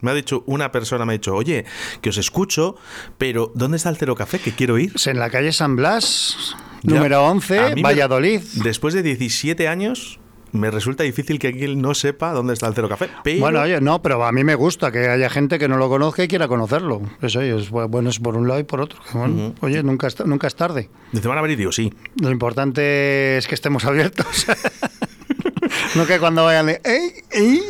Me 0.00 0.10
ha 0.10 0.14
dicho 0.14 0.42
una 0.46 0.70
persona, 0.72 1.04
me 1.04 1.12
ha 1.14 1.16
dicho, 1.18 1.34
oye, 1.34 1.64
que 2.02 2.10
os 2.10 2.18
escucho, 2.18 2.76
pero 3.18 3.50
¿dónde 3.54 3.78
está 3.78 3.88
el 3.88 3.96
Cero 3.96 4.14
Café? 4.14 4.38
Que 4.38 4.52
quiero 4.52 4.78
ir. 4.78 4.92
Pues 4.92 5.06
en 5.06 5.18
la 5.18 5.30
calle 5.30 5.52
San 5.52 5.74
Blas, 5.76 6.54
Ya, 6.82 6.94
número 6.96 7.16
a 7.16 7.22
11, 7.30 7.60
mí 7.70 7.74
me- 7.76 7.82
Valladolid. 7.82 8.40
Después 8.62 8.92
de 8.94 9.02
17 9.02 9.68
años, 9.68 10.20
me 10.52 10.70
resulta 10.70 11.02
difícil 11.02 11.38
que 11.38 11.48
alguien 11.48 11.80
no 11.82 11.92
sepa 11.94 12.32
dónde 12.32 12.52
está 12.54 12.66
el 12.68 12.74
Cero 12.74 12.88
Café. 12.88 13.08
Pero 13.24 13.40
Bueno, 13.40 13.60
oye, 13.62 13.80
no, 13.80 14.00
pero 14.02 14.24
a 14.24 14.32
mí 14.32 14.44
me 14.44 14.54
gusta 14.54 14.92
que 14.92 15.08
haya 15.08 15.28
gente 15.30 15.58
que 15.58 15.66
no 15.68 15.76
lo 15.78 15.88
conozca 15.88 16.22
y 16.22 16.28
quiera 16.28 16.46
conocerlo. 16.46 17.00
Eso 17.22 17.40
es 17.40 17.70
bu- 17.70 17.88
bueno, 17.88 18.10
es 18.10 18.18
por 18.20 18.36
un 18.36 18.46
lado 18.48 18.60
y 18.60 18.64
por 18.64 18.80
otro. 18.82 18.98
bueno, 19.14 19.54
Oye, 19.60 19.82
nunca 19.82 20.06
es, 20.06 20.24
nunca 20.26 20.46
es 20.46 20.54
tarde. 20.56 20.88
¿te 21.12 21.26
van 21.26 21.38
a? 21.38 21.46
Digo, 21.46 21.72
sí. 21.72 21.92
Lo 22.20 22.30
importante 22.30 23.38
es 23.38 23.46
que 23.48 23.54
estemos 23.54 23.84
abiertos. 23.86 24.46
no 25.94 26.06
que 26.06 26.18
cuando 26.18 26.44
vayan 26.44 26.66
de, 26.66 26.80
"Ey, 26.84 27.12
ey". 27.30 27.60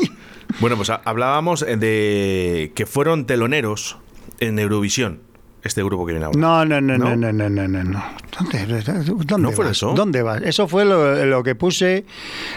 Bueno, 0.60 0.76
pues 0.76 0.90
ha- 0.90 1.02
hablábamos 1.04 1.62
eh, 1.62 1.76
de 1.76 2.72
que 2.74 2.86
fueron 2.86 3.26
teloneros 3.26 3.98
en 4.40 4.58
Eurovisión, 4.58 5.20
este 5.66 5.82
grupo 5.82 6.06
que 6.06 6.12
viene 6.12 6.26
ahora. 6.26 6.38
No, 6.38 6.64
no, 6.64 6.80
no, 6.80 6.96
¿No? 6.98 7.16
no, 7.16 7.32
no, 7.32 7.48
no, 7.48 7.68
no, 7.68 7.84
no. 7.84 8.04
¿Dónde, 8.38 8.82
dónde 9.24 9.38
¿No 9.48 9.52
fue 9.52 9.64
vas? 9.66 9.76
eso? 9.76 9.92
¿Dónde 9.94 10.22
vas? 10.22 10.42
Eso 10.42 10.68
fue 10.68 10.84
lo, 10.84 11.24
lo 11.24 11.42
que 11.42 11.54
puse, 11.54 12.04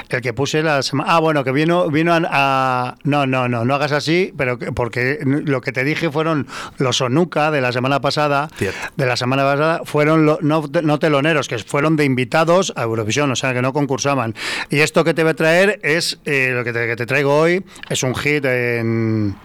el 0.10 0.22
que 0.22 0.34
puse 0.34 0.62
la 0.64 0.82
semana. 0.82 1.14
Ah, 1.16 1.20
bueno, 1.20 1.44
que 1.44 1.52
vino, 1.52 1.90
vino 1.90 2.14
a, 2.14 2.20
a- 2.30 2.96
No, 3.04 3.26
no, 3.26 3.48
no, 3.48 3.66
no 3.66 3.76
hagas 3.76 3.92
así, 3.92 4.34
pero 4.38 4.58
que- 4.60 4.72
porque 4.72 5.20
lo 5.24 5.62
que 5.62 5.72
te 5.72 5.84
dije 5.84 6.12
fueron 6.12 6.48
los 6.78 7.00
Onuka 7.02 7.52
de 7.52 7.62
la 7.62 7.72
semana 7.72 8.02
pasada. 8.02 8.50
Cierto. 8.58 8.78
De 8.98 9.06
la 9.06 9.16
semana 9.16 9.44
pasada 9.44 9.82
fueron 9.86 10.26
lo- 10.26 10.40
no, 10.42 10.64
no 10.84 11.00
teloneros, 11.00 11.48
que 11.48 11.58
fueron 11.60 11.96
de 11.96 12.06
invitados 12.06 12.74
a 12.76 12.84
Eurovisión, 12.84 13.32
o 13.32 13.36
sea, 13.36 13.54
que 13.54 13.62
no 13.62 13.74
concursaban. 13.74 14.36
Y 14.70 14.80
esto 14.80 15.04
que 15.04 15.14
te 15.14 15.24
voy 15.24 15.32
a 15.32 15.36
traer 15.36 15.80
es, 15.84 16.20
eh, 16.26 16.52
lo 16.54 16.64
que 16.64 16.74
te, 16.74 16.88
que 16.88 16.96
te 16.96 17.06
traigo 17.06 17.38
hoy, 17.40 17.64
es 17.90 18.04
un 18.04 18.14
hit 18.16 18.44
en. 18.46 19.36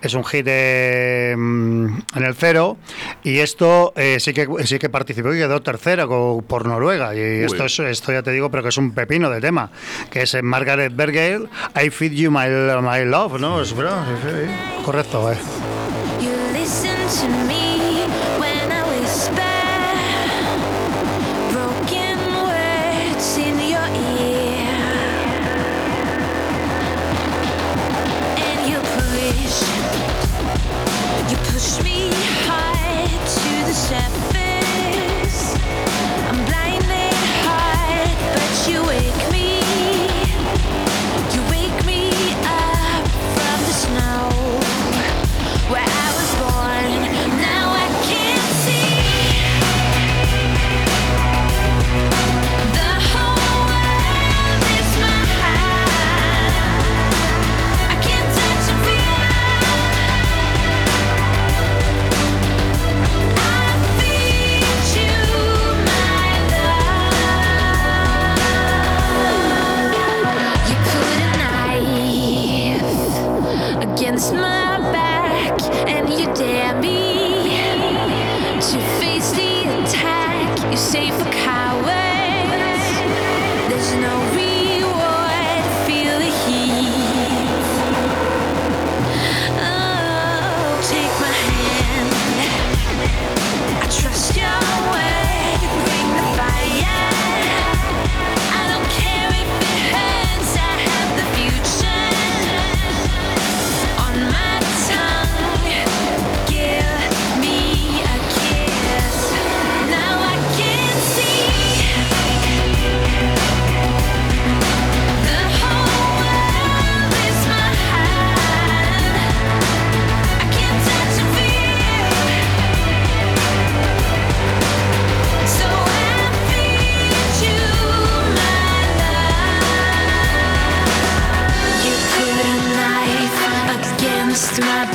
Es 0.00 0.14
un 0.14 0.24
hit 0.24 0.46
eh, 0.48 1.34
mm, 1.36 1.86
en 2.16 2.22
el 2.24 2.34
cero 2.34 2.76
y 3.22 3.38
esto 3.38 3.92
eh, 3.96 4.18
sí 4.20 4.32
que 4.32 4.46
sí 4.64 4.78
que 4.78 4.88
participó 4.88 5.34
y 5.34 5.38
quedó 5.38 5.60
tercera 5.62 6.06
por 6.06 6.66
Noruega 6.66 7.14
y 7.14 7.42
esto 7.44 7.64
es 7.64 7.78
esto 7.78 8.12
ya 8.12 8.22
te 8.22 8.32
digo 8.32 8.50
pero 8.50 8.62
que 8.62 8.68
es 8.70 8.76
un 8.76 8.92
pepino 8.92 9.30
de 9.30 9.40
tema 9.40 9.70
que 10.10 10.22
es 10.22 10.34
eh, 10.34 10.42
Margaret 10.42 10.94
Berger 10.94 11.48
I 11.74 11.90
feed 11.90 12.12
you 12.12 12.30
my, 12.30 12.48
my 12.80 13.04
love 13.04 13.40
no 13.40 13.60
es 13.60 13.74
verdad, 13.74 14.04
sí, 14.22 14.28
sí. 14.30 14.84
correcto 14.84 15.32
eh. 15.32 15.36
You 16.20 17.57
there's 83.68 83.94
no 83.94 84.37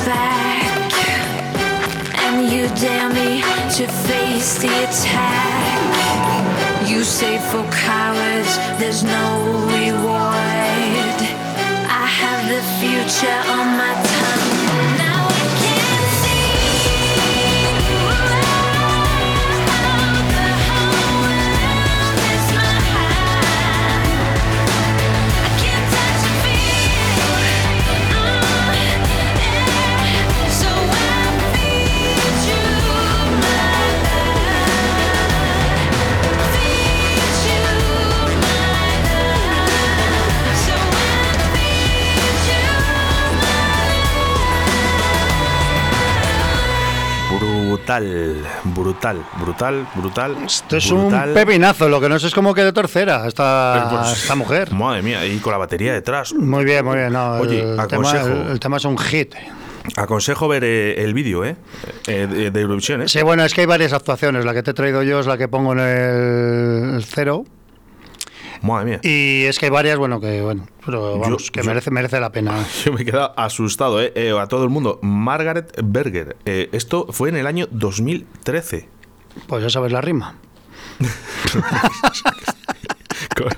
back, 0.04 0.92
and 2.24 2.52
you 2.52 2.68
dare 2.80 3.08
me 3.08 3.40
to 3.76 3.86
face 4.06 4.58
the 4.58 4.72
attack. 4.84 6.88
You 6.88 7.02
say 7.02 7.38
for 7.38 7.64
cowards, 7.70 8.52
there's 8.78 9.02
no 9.02 9.26
reward. 9.76 11.18
I 12.02 12.04
have 12.20 12.42
the 12.52 12.62
future 12.80 13.40
on 13.56 13.66
my 13.78 13.94
tongue. 14.12 14.63
Brutal, 48.00 48.44
brutal, 48.64 49.24
brutal, 49.40 49.86
brutal. 49.94 50.36
Esto 50.44 50.76
es 50.76 50.90
brutal. 50.90 51.28
un 51.28 51.34
pepinazo, 51.34 51.88
lo 51.88 52.00
que 52.00 52.08
no 52.08 52.18
sé 52.18 52.26
es 52.28 52.34
cómo 52.34 52.54
quedó 52.54 52.72
tercera 52.72 53.26
esta, 53.26 53.88
Pues, 53.90 54.22
esta 54.22 54.34
mujer. 54.34 54.72
Madre 54.72 55.02
mía, 55.02 55.26
y 55.26 55.38
con 55.38 55.52
la 55.52 55.58
batería 55.58 55.92
detrás. 55.92 56.32
Muy 56.34 56.64
bien, 56.64 56.84
muy 56.84 56.96
bien. 56.96 57.12
No, 57.12 57.34
Oye, 57.34 57.60
el, 57.60 57.70
tema, 57.72 57.82
aconsejo. 57.84 58.26
el- 58.26 58.48
el 58.52 58.60
tema 58.60 58.76
es 58.78 58.84
un 58.84 58.98
hit. 58.98 59.34
Aconsejo 59.96 60.48
ver 60.48 60.64
eh, 60.64 61.02
el 61.04 61.12
vídeo, 61.12 61.44
¿eh? 61.44 61.56
Eh, 62.06 62.50
de, 62.52 62.60
Eurovisión, 62.60 63.02
¿eh? 63.02 63.08
Sí, 63.08 63.20
bueno, 63.22 63.44
es 63.44 63.52
que 63.52 63.60
hay 63.62 63.66
varias 63.66 63.92
actuaciones. 63.92 64.44
La 64.46 64.54
que 64.54 64.62
te 64.62 64.70
he 64.70 64.74
traído 64.74 65.02
yo 65.02 65.20
es 65.20 65.26
la 65.26 65.36
que 65.36 65.46
pongo 65.46 65.72
en 65.74 65.80
el 65.80 67.04
cero. 67.04 67.44
Madre 68.64 68.84
mía. 68.86 69.00
Y 69.02 69.44
es 69.44 69.58
que 69.58 69.66
hay 69.66 69.70
varias, 69.70 69.98
bueno, 69.98 70.20
que 70.20 70.40
bueno, 70.40 70.66
pero 70.84 71.18
vamos, 71.18 71.44
Yo- 71.44 71.52
que 71.52 71.60
yo- 71.62 71.66
merece, 71.66 71.90
merece 71.90 72.18
la 72.18 72.32
pena. 72.32 72.64
Yo 72.84 72.92
me 72.92 73.02
he 73.02 73.04
quedado 73.04 73.32
asustado, 73.38 74.00
¿eh? 74.02 74.12
Eh, 74.16 74.32
A 74.38 74.46
todo 74.48 74.64
el 74.64 74.70
mundo. 74.70 74.98
Margaret 75.02 75.72
Berger. 75.84 76.36
Eh, 76.46 76.70
esto 76.72 77.06
fue 77.10 77.28
en 77.28 77.36
el 77.36 77.46
año 77.46 77.66
2013. 77.70 78.88
Pues 79.46 79.62
ya 79.62 79.70
sabes 79.70 79.92
la 79.92 80.00
rima. 80.00 80.36
Co- 83.36 83.48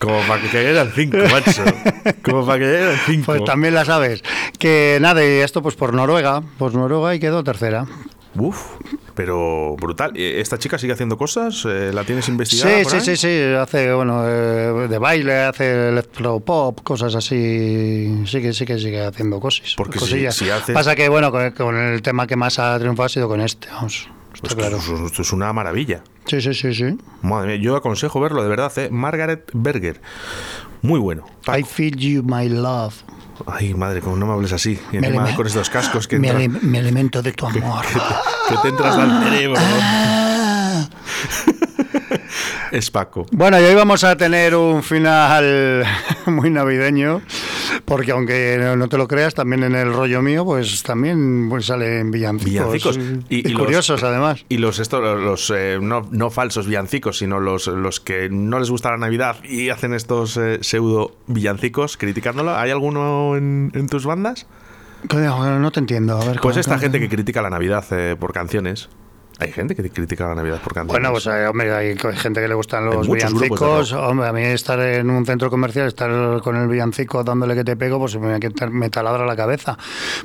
Como 0.00 0.20
para 0.26 0.40
que 0.42 0.48
cayera 0.48 0.82
el 0.82 0.92
5, 0.92 1.16
macho. 1.30 1.62
Como 2.22 2.46
para 2.46 2.58
que 2.58 2.64
cayera 2.64 2.90
el 2.92 2.98
5. 2.98 3.24
Pues 3.26 3.44
también 3.44 3.74
la 3.74 3.84
sabes. 3.84 4.22
Que 4.58 4.98
nada, 5.00 5.24
y 5.24 5.28
esto 5.40 5.62
pues 5.62 5.74
por 5.74 5.92
Noruega, 5.94 6.42
pues 6.58 6.74
Noruega 6.74 7.14
y 7.14 7.20
quedó 7.20 7.44
tercera. 7.44 7.86
Uf, 8.36 8.58
pero 9.14 9.76
brutal. 9.80 10.12
¿Esta 10.16 10.58
chica 10.58 10.78
sigue 10.78 10.92
haciendo 10.92 11.16
cosas? 11.16 11.64
Eh, 11.68 11.90
¿La 11.92 12.04
tienes 12.04 12.28
investigada? 12.28 12.76
Sí, 12.78 12.82
por 12.82 12.90
sí, 12.92 12.96
ahí? 12.98 13.04
sí, 13.04 13.16
sí, 13.16 13.54
hace, 13.58 13.92
bueno, 13.94 14.22
eh, 14.28 14.88
de 14.88 14.98
baile, 14.98 15.42
hace 15.44 15.88
electropop, 15.90 16.82
cosas 16.82 17.14
así, 17.14 18.22
sí 18.26 18.40
que 18.42 18.52
sí 18.52 18.64
que 18.66 18.78
sigue 18.78 19.04
haciendo 19.04 19.40
cosas. 19.40 19.74
Porque 19.76 19.98
si- 19.98 20.04
cosillas. 20.06 20.34
si 20.36 20.50
haces- 20.50 20.74
Pasa 20.74 20.94
que, 20.94 21.08
bueno, 21.08 21.30
con, 21.30 21.50
con 21.52 21.76
el 21.76 22.02
tema 22.02 22.26
que 22.26 22.36
más 22.36 22.58
ha 22.58 22.78
triunfado 22.78 23.06
ha 23.06 23.08
sido 23.08 23.28
con 23.28 23.40
este, 23.40 23.68
vamos, 23.68 24.08
está 24.34 24.48
Esto, 24.48 24.56
claro. 24.58 24.76
es- 24.78 24.88
esto 24.88 25.22
es 25.22 25.32
una 25.32 25.52
maravilla. 25.52 26.02
Sí, 26.26 26.40
sí, 26.40 26.54
sí, 26.54 26.74
sí. 26.74 26.96
Madre 27.22 27.48
mía, 27.52 27.56
yo 27.62 27.76
aconsejo 27.76 28.18
verlo, 28.20 28.42
de 28.42 28.48
verdad, 28.48 28.72
¿eh? 28.78 28.88
Margaret 28.90 29.50
Berger. 29.52 30.00
Muy 30.82 30.98
bueno. 31.00 31.24
Paco. 31.44 31.58
I 31.58 31.62
feel 31.64 31.96
you, 31.96 32.22
my 32.22 32.48
love. 32.48 32.94
Ay, 33.46 33.74
madre, 33.74 34.00
como 34.00 34.16
no 34.16 34.26
me 34.26 34.32
hables 34.32 34.52
así. 34.52 34.78
Y 34.92 34.96
encima 34.96 35.34
con 35.34 35.46
estos 35.46 35.70
cascos 35.70 36.06
que, 36.08 36.18
me 36.18 36.78
alimento 36.78 37.22
de 37.22 37.32
tu 37.32 37.46
amor. 37.48 37.84
que 38.48 38.56
te 38.62 38.68
entras 38.68 38.96
al 38.96 39.24
cerebro. 39.24 39.60
Ah. 39.60 40.88
es 42.70 42.90
Paco. 42.90 43.26
Bueno, 43.32 43.60
y 43.60 43.64
hoy 43.64 43.74
vamos 43.74 44.04
a 44.04 44.16
tener 44.16 44.54
un 44.54 44.82
final 44.82 45.84
muy 46.26 46.50
navideño, 46.50 47.22
porque 47.84 48.12
aunque 48.12 48.58
no- 48.76 48.88
te 48.88 48.96
lo 48.96 49.06
creas, 49.08 49.34
también 49.34 49.62
en 49.62 49.74
el 49.74 49.92
rollo 49.92 50.22
mío, 50.22 50.44
pues 50.44 50.82
también 50.82 51.48
pues, 51.48 51.66
salen 51.66 52.10
villancicos. 52.10 52.96
Villancicos. 52.96 53.24
Y, 53.28 53.36
Y- 53.36 53.48
y 53.48 53.52
los- 53.52 53.62
curiosos, 53.62 54.02
además. 54.02 54.44
Y 54.48 54.58
los, 54.58 54.78
esto, 54.78 55.00
los 55.00 55.52
eh, 55.54 55.78
no, 55.80 56.06
no 56.10 56.30
falsos 56.30 56.66
villancicos, 56.66 57.18
sino 57.18 57.40
los, 57.40 57.66
los 57.66 58.00
que 58.00 58.28
no 58.30 58.58
les 58.58 58.70
gusta 58.70 58.90
la 58.90 58.96
Navidad 58.98 59.36
y 59.44 59.68
hacen 59.70 59.92
estos 59.94 60.36
eh, 60.36 60.58
pseudo 60.62 61.14
villancicos 61.26 61.96
criticándolo. 61.96 62.56
¿Hay 62.56 62.70
alguno 62.70 63.36
en, 63.36 63.70
en 63.74 63.86
tus 63.88 64.06
bandas? 64.06 64.46
No 65.12 65.70
te 65.70 65.80
entiendo. 65.80 66.14
A 66.14 66.24
ver, 66.24 66.40
Pues 66.40 66.54
¿cómo- 66.54 66.60
esta 66.60 66.78
gente 66.78 66.98
que 66.98 67.08
critica 67.10 67.42
la 67.42 67.50
Navidad 67.50 67.84
eh, 67.90 68.16
por 68.18 68.32
canciones. 68.32 68.88
Hay 69.38 69.50
gente 69.50 69.74
que 69.74 69.90
critica 69.90 70.28
la 70.28 70.36
Navidad 70.36 70.60
por 70.62 70.74
canciones. 70.74 70.92
Bueno, 70.92 71.10
pues 71.10 71.26
eh, 71.26 71.46
hombre, 71.46 71.74
hay 71.74 71.96
gente 71.96 72.40
que 72.40 72.48
le 72.48 72.54
gustan 72.54 72.84
Hay 72.88 72.94
los 72.94 73.08
villancicos. 73.10 73.92
Hombre, 73.92 74.28
a 74.28 74.32
mí 74.32 74.42
estar 74.42 74.78
en 74.78 75.10
un 75.10 75.26
centro 75.26 75.50
comercial, 75.50 75.88
estar 75.88 76.40
con 76.40 76.56
el 76.56 76.68
villancico 76.68 77.24
dándole 77.24 77.54
que 77.54 77.64
te 77.64 77.76
pego, 77.76 77.98
pues 77.98 78.16
me, 78.16 78.38
me 78.70 78.90
taladra 78.90 79.26
la 79.26 79.34
cabeza. 79.34 79.76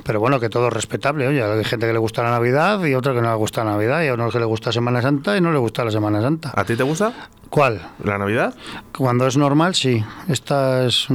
Pero 0.04 0.20
bueno, 0.20 0.38
que 0.38 0.48
todo 0.48 0.68
es 0.68 0.72
respetable. 0.72 1.26
Oye, 1.26 1.42
hay 1.42 1.64
gente 1.64 1.86
que 1.86 1.92
le 1.92 1.98
gusta 1.98 2.22
la 2.22 2.30
Navidad 2.30 2.84
y 2.84 2.94
otra 2.94 3.12
que 3.12 3.20
no 3.20 3.30
le 3.30 3.36
gusta 3.36 3.64
la 3.64 3.72
Navidad. 3.72 4.02
Y 4.02 4.08
a 4.08 4.14
uno 4.14 4.30
que 4.30 4.38
le 4.38 4.44
gusta 4.44 4.70
Semana 4.70 5.02
Santa 5.02 5.36
y 5.36 5.40
no 5.40 5.52
le 5.52 5.58
gusta 5.58 5.84
la 5.84 5.90
Semana 5.90 6.20
Santa. 6.20 6.52
¿A 6.54 6.64
ti 6.64 6.76
te 6.76 6.82
gusta 6.84 7.12
¿Cuál? 7.48 7.80
la 8.04 8.16
Navidad? 8.16 8.54
Cuando 8.96 9.26
es 9.26 9.36
normal, 9.36 9.74
sí. 9.74 10.04
Esta 10.28 10.86
es. 10.86 11.08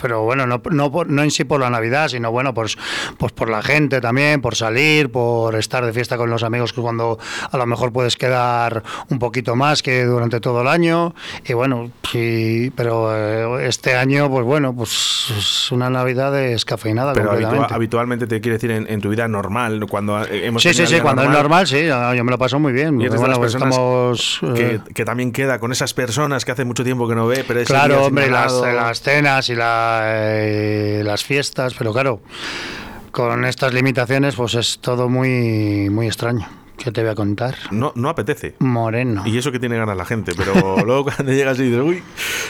Pero 0.00 0.22
bueno, 0.22 0.46
no, 0.46 0.60
no, 0.70 0.92
por- 0.92 1.08
no 1.08 1.22
en 1.22 1.30
sí 1.30 1.44
por 1.44 1.60
la 1.60 1.70
Navidad, 1.70 2.08
sino 2.08 2.30
bueno, 2.30 2.54
pues, 2.54 2.76
pues 3.18 3.32
por 3.32 3.48
la 3.50 3.62
gente 3.62 4.00
también, 4.00 4.40
por 4.40 4.54
salir, 4.56 5.10
por 5.10 5.54
estar 5.56 5.84
de 5.84 5.92
fiesta 5.92 6.16
con 6.16 6.30
los 6.30 6.42
amigos, 6.42 6.72
que 6.72 6.80
cuando 6.80 7.18
a 7.50 7.56
lo 7.56 7.66
mejor 7.66 7.92
puedes 7.92 8.16
quedar 8.16 8.82
un 9.10 9.18
poquito 9.18 9.56
más 9.56 9.82
que 9.82 10.04
durante 10.04 10.40
todo 10.40 10.62
el 10.62 10.68
año. 10.68 11.14
Y 11.46 11.52
bueno, 11.52 11.90
sí, 12.10 12.72
pero 12.76 13.10
eh, 13.60 13.66
este 13.68 13.94
año, 13.96 14.30
pues 14.30 14.44
bueno, 14.44 14.74
pues 14.74 15.26
es 15.36 15.72
una 15.72 15.90
Navidad 15.90 16.32
descafeinada 16.32 17.12
Pero 17.12 17.32
habitualmente 17.70 18.26
te 18.26 18.40
quiere 18.40 18.54
decir 18.56 18.70
en, 18.70 18.86
en 18.88 19.00
tu 19.00 19.08
vida 19.08 19.28
normal, 19.28 19.84
cuando 19.88 20.22
eh, 20.24 20.46
hemos 20.46 20.62
Sí, 20.62 20.72
sí, 20.74 20.86
sí, 20.86 21.00
cuando 21.00 21.22
es 21.22 21.30
normal, 21.30 21.66
sí, 21.66 21.86
yo 21.86 22.24
me 22.24 22.30
lo 22.30 22.38
paso 22.38 22.58
muy 22.58 22.72
bien. 22.72 23.00
Y 23.00 23.08
Bueno, 23.08 23.26
las 23.28 23.38
pues 23.38 23.54
estamos. 23.54 24.40
eh, 24.42 24.80
que, 24.86 24.94
que 24.94 25.04
también 25.04 25.32
queda 25.32 25.58
con 25.58 25.72
esas 25.72 25.94
personas 25.94 26.44
que 26.44 26.52
hace 26.52 26.64
mucho 26.64 26.84
tiempo 26.84 27.08
que 27.08 27.14
no 27.14 27.26
ve, 27.26 27.44
pero 27.46 27.62
Claro, 27.64 28.04
hombre, 28.06 28.30
las, 28.30 28.52
las 28.52 29.00
cenas 29.00 29.48
y 29.48 29.54
eh, 30.04 31.02
las 31.04 31.24
fiestas, 31.24 31.74
pero 31.76 31.92
claro, 31.92 32.20
con 33.10 33.44
estas 33.44 33.72
limitaciones, 33.72 34.34
pues 34.34 34.54
es 34.54 34.78
todo 34.80 35.08
muy, 35.08 35.88
muy 35.90 36.06
extraño. 36.06 36.57
¿Qué 36.78 36.92
te 36.92 37.02
voy 37.02 37.10
a 37.10 37.14
contar? 37.14 37.56
no, 37.72 37.92
no 37.96 38.08
apetece. 38.08 38.54
Moreno. 38.60 39.22
Y 39.26 39.36
eso 39.36 39.50
que 39.52 39.58
tiene 39.58 39.76
ganas 39.76 39.96
la 39.96 40.04
gente, 40.04 40.32
pero 40.36 40.54
luego 40.86 41.04
cuando 41.04 41.32
llegas 41.32 41.58
y 41.58 41.64
dices, 41.64 41.80
uy, 41.82 42.02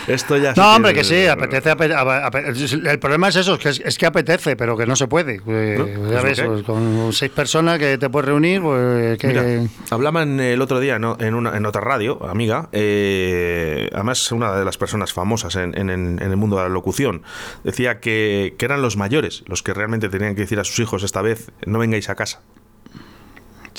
esto 0.06 0.36
ya 0.36 0.52
No, 0.56 0.76
hombre, 0.76 0.92
que 0.94 1.02
sí, 1.02 1.26
apetece. 1.26 1.70
ape- 1.70 1.94
ape- 1.94 2.22
ape- 2.24 2.88
el 2.90 2.98
problema 2.98 3.28
es 3.28 3.36
eso, 3.36 3.58
que 3.58 3.70
es, 3.70 3.80
es 3.84 3.96
que 3.98 4.06
apetece, 4.06 4.54
pero 4.54 4.76
que 4.76 4.86
no 4.86 4.94
se 4.96 5.08
puede. 5.08 5.40
Eh, 5.46 5.96
No, 5.98 6.10
ya 6.12 6.18
es 6.18 6.24
ves, 6.24 6.40
pues, 6.42 6.62
con 6.62 7.12
seis 7.12 7.30
personas 7.32 7.78
que 7.78 7.96
te 7.98 8.10
puedes 8.10 8.26
reunir, 8.28 8.60
pues 8.62 9.18
que. 9.18 9.26
Mira, 9.28 9.44
hablaban 9.90 10.38
el 10.40 10.60
otro 10.60 10.78
día 10.78 10.98
¿no? 10.98 11.16
en, 11.20 11.34
una, 11.34 11.56
en 11.56 11.64
otra 11.66 11.80
radio, 11.80 12.22
amiga, 12.28 12.68
eh, 12.72 13.88
además 13.92 14.30
una 14.32 14.52
de 14.54 14.64
las 14.64 14.76
personas 14.78 15.12
famosas 15.12 15.56
en, 15.56 15.76
en- 15.76 15.88
en 15.90 16.20
el 16.22 16.36
mundo 16.36 16.56
de 16.56 16.64
la 16.64 16.68
locución, 16.68 17.22
decía 17.64 18.00
que, 18.00 18.54
que 18.58 18.64
eran 18.64 18.82
los 18.82 18.96
mayores 18.96 19.42
los 19.46 19.62
que 19.62 19.72
realmente 19.74 20.08
tenían 20.08 20.34
que 20.34 20.42
decir 20.42 20.58
a 20.60 20.64
sus 20.64 20.78
hijos 20.80 21.02
esta 21.02 21.22
vez, 21.22 21.50
no 21.66 21.78
vengáis 21.78 22.08
a 22.10 22.14
casa. 22.14 22.40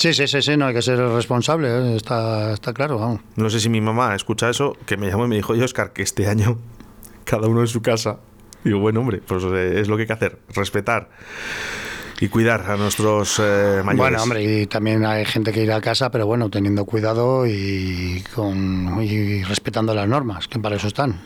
Sí, 0.00 0.14
sí, 0.14 0.26
sí, 0.26 0.40
sí, 0.40 0.56
no 0.56 0.64
hay 0.64 0.72
que 0.72 0.80
ser 0.80 0.98
responsable, 0.98 1.68
eh, 1.68 1.96
está, 1.96 2.54
está 2.54 2.72
claro, 2.72 2.98
vamos. 2.98 3.20
No 3.36 3.50
sé 3.50 3.60
si 3.60 3.68
mi 3.68 3.82
mamá 3.82 4.14
escucha 4.14 4.48
eso, 4.48 4.74
que 4.86 4.96
me 4.96 5.08
llamó 5.08 5.26
y 5.26 5.28
me 5.28 5.36
dijo, 5.36 5.52
oye, 5.52 5.62
Oscar, 5.62 5.92
que 5.92 6.00
este 6.00 6.26
año 6.26 6.58
cada 7.24 7.48
uno 7.48 7.60
en 7.60 7.66
su 7.66 7.82
casa. 7.82 8.18
Digo, 8.64 8.78
bueno, 8.78 9.00
hombre, 9.00 9.18
pues 9.18 9.44
eh, 9.44 9.78
es 9.78 9.88
lo 9.88 9.96
que 9.96 10.04
hay 10.04 10.06
que 10.06 10.12
hacer, 10.14 10.38
respetar 10.54 11.10
y 12.20 12.28
cuidar 12.28 12.70
a 12.70 12.76
nuestros 12.76 13.38
eh, 13.38 13.82
mayores. 13.84 13.96
Bueno, 13.96 14.22
hombre, 14.22 14.42
y 14.62 14.66
también 14.66 15.04
hay 15.06 15.24
gente 15.24 15.52
que 15.52 15.62
irá 15.62 15.76
a 15.76 15.80
casa, 15.80 16.10
pero 16.10 16.26
bueno, 16.26 16.50
teniendo 16.50 16.84
cuidado 16.84 17.46
y, 17.46 18.22
con, 18.34 19.02
y 19.02 19.42
respetando 19.44 19.94
las 19.94 20.06
normas, 20.06 20.46
que 20.46 20.58
para 20.58 20.76
eso 20.76 20.88
están. 20.88 21.20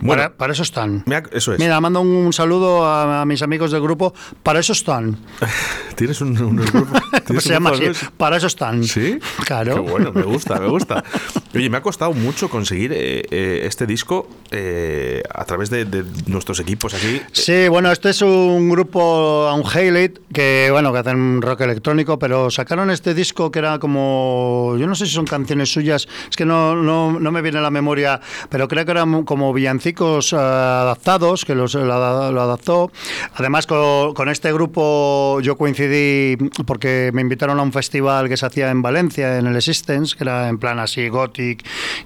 Bueno. 0.00 0.22
para, 0.22 0.36
para 0.36 0.52
eso 0.52 0.62
están. 0.62 1.02
Mira, 1.06 1.24
eso 1.32 1.52
es. 1.54 1.58
Mira, 1.58 1.80
mando 1.80 2.00
un 2.00 2.32
saludo 2.32 2.86
a, 2.86 3.22
a 3.22 3.24
mis 3.24 3.42
amigos 3.42 3.72
del 3.72 3.82
grupo, 3.82 4.14
para 4.44 4.60
eso 4.60 4.72
están. 4.72 5.16
Tienes 5.96 6.20
un, 6.20 6.40
unos 6.40 6.72
grupos- 6.72 7.02
Pues 7.10 7.24
tienes 7.24 7.42
se 7.44 7.48
un 7.50 7.54
llama 7.54 7.70
grupo 7.72 7.90
así, 7.90 8.06
para 8.16 8.36
eso 8.36 8.46
están. 8.46 8.84
¿Sí? 8.84 9.18
Claro. 9.44 9.74
Qué 9.74 9.90
bueno, 9.90 10.12
me 10.12 10.22
gusta, 10.22 10.60
me 10.60 10.68
gusta. 10.68 11.02
Oye, 11.54 11.70
me 11.70 11.78
ha 11.78 11.82
costado 11.82 12.12
mucho 12.12 12.48
conseguir 12.50 12.92
eh, 12.92 13.22
eh, 13.30 13.62
este 13.64 13.86
disco 13.86 14.28
eh, 14.50 15.22
a 15.34 15.44
través 15.44 15.70
de, 15.70 15.86
de 15.86 16.04
nuestros 16.26 16.60
equipos 16.60 16.92
aquí. 16.92 17.22
Sí, 17.32 17.68
bueno, 17.68 17.90
este 17.90 18.10
es 18.10 18.20
un 18.20 18.68
grupo 18.68 19.50
Unhailed 19.54 20.18
que 20.32 20.68
bueno 20.70 20.92
que 20.92 20.98
hacen 20.98 21.40
rock 21.40 21.62
electrónico, 21.62 22.18
pero 22.18 22.50
sacaron 22.50 22.90
este 22.90 23.14
disco 23.14 23.50
que 23.50 23.60
era 23.60 23.78
como 23.78 24.76
yo 24.78 24.86
no 24.86 24.94
sé 24.94 25.06
si 25.06 25.12
son 25.12 25.24
canciones 25.24 25.72
suyas, 25.72 26.06
es 26.28 26.36
que 26.36 26.44
no, 26.44 26.76
no, 26.76 27.18
no 27.18 27.32
me 27.32 27.40
viene 27.40 27.58
a 27.58 27.62
la 27.62 27.70
memoria, 27.70 28.20
pero 28.50 28.68
creo 28.68 28.84
que 28.84 28.90
eran 28.90 29.24
como 29.24 29.52
villancicos 29.54 30.34
eh, 30.34 30.36
adaptados 30.36 31.44
que 31.46 31.54
los, 31.54 31.74
lo, 31.74 31.92
ada- 31.94 32.30
lo 32.30 32.42
adaptó. 32.42 32.92
Además 33.34 33.66
con, 33.66 34.12
con 34.12 34.28
este 34.28 34.52
grupo 34.52 35.40
yo 35.40 35.56
coincidí 35.56 36.36
porque 36.66 37.10
me 37.14 37.22
invitaron 37.22 37.58
a 37.58 37.62
un 37.62 37.72
festival 37.72 38.28
que 38.28 38.36
se 38.36 38.44
hacía 38.44 38.70
en 38.70 38.82
Valencia 38.82 39.38
en 39.38 39.46
el 39.46 39.56
Existence, 39.56 40.14
que 40.14 40.24
era 40.24 40.48
en 40.48 40.58
plan 40.58 40.78
así 40.78 41.08
gothic 41.08 41.37
y 41.38 41.56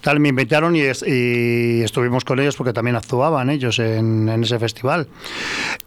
tal, 0.00 0.20
me 0.20 0.28
invitaron 0.28 0.76
y, 0.76 0.80
es- 0.82 1.04
y 1.06 1.82
estuvimos 1.82 2.24
con 2.24 2.38
ellos 2.40 2.56
porque 2.56 2.72
también 2.72 2.96
actuaban 2.96 3.50
ellos 3.50 3.78
en, 3.78 4.28
en 4.28 4.42
ese 4.42 4.58
festival. 4.58 5.06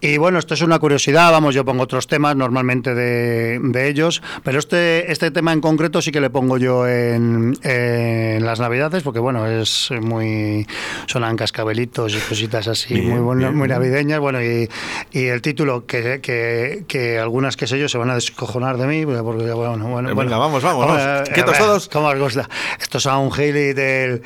Y 0.01 0.17
bueno, 0.17 0.39
esto 0.39 0.53
es 0.53 0.61
una 0.61 0.79
curiosidad, 0.79 1.31
vamos, 1.31 1.53
yo 1.55 1.65
pongo 1.65 1.83
otros 1.83 2.07
temas 2.07 2.35
normalmente 2.35 2.93
de, 2.95 3.59
de 3.61 3.87
ellos, 3.89 4.21
pero 4.43 4.59
este, 4.59 5.11
este 5.11 5.31
tema 5.31 5.53
en 5.53 5.61
concreto 5.61 6.01
sí 6.01 6.11
que 6.11 6.21
le 6.21 6.29
pongo 6.29 6.57
yo 6.57 6.87
en, 6.87 7.57
en 7.63 8.45
las 8.45 8.59
navidades, 8.59 9.03
porque 9.03 9.19
bueno, 9.19 9.45
es 9.47 9.89
muy... 10.01 10.67
sonan 11.07 11.35
cascabelitos 11.35 12.13
y 12.15 12.19
cositas 12.19 12.67
así 12.67 12.93
Bien, 12.95 13.09
muy, 13.09 13.19
bueno- 13.19 13.39
bien. 13.41 13.55
muy 13.55 13.67
navideñas, 13.67 14.19
bueno, 14.19 14.41
y, 14.43 14.69
y 15.11 15.25
el 15.25 15.41
título, 15.41 15.85
que, 15.85 16.19
que, 16.21 16.83
que 16.87 17.19
algunas 17.19 17.57
que 17.57 17.67
sé 17.67 17.79
yo 17.79 17.87
se 17.89 17.97
van 17.97 18.09
a 18.09 18.15
descojonar 18.15 18.77
de 18.77 18.87
mí, 18.87 19.05
porque 19.05 19.51
bueno, 19.51 19.87
bueno, 19.87 20.09
Eh, 20.09 20.13
bueno. 20.13 20.15
venga, 20.15 20.37
vamos, 20.37 20.63
vamos, 20.63 20.87
vamos. 20.87 21.29
Quietos 21.29 21.57
todos. 21.57 21.89
¿Cómo 21.89 22.07
os 22.07 22.19
gusta? 22.19 22.49
Esto 22.79 22.97
es 22.97 23.05
un 23.05 23.31
Haley 23.37 23.73
del 23.73 24.21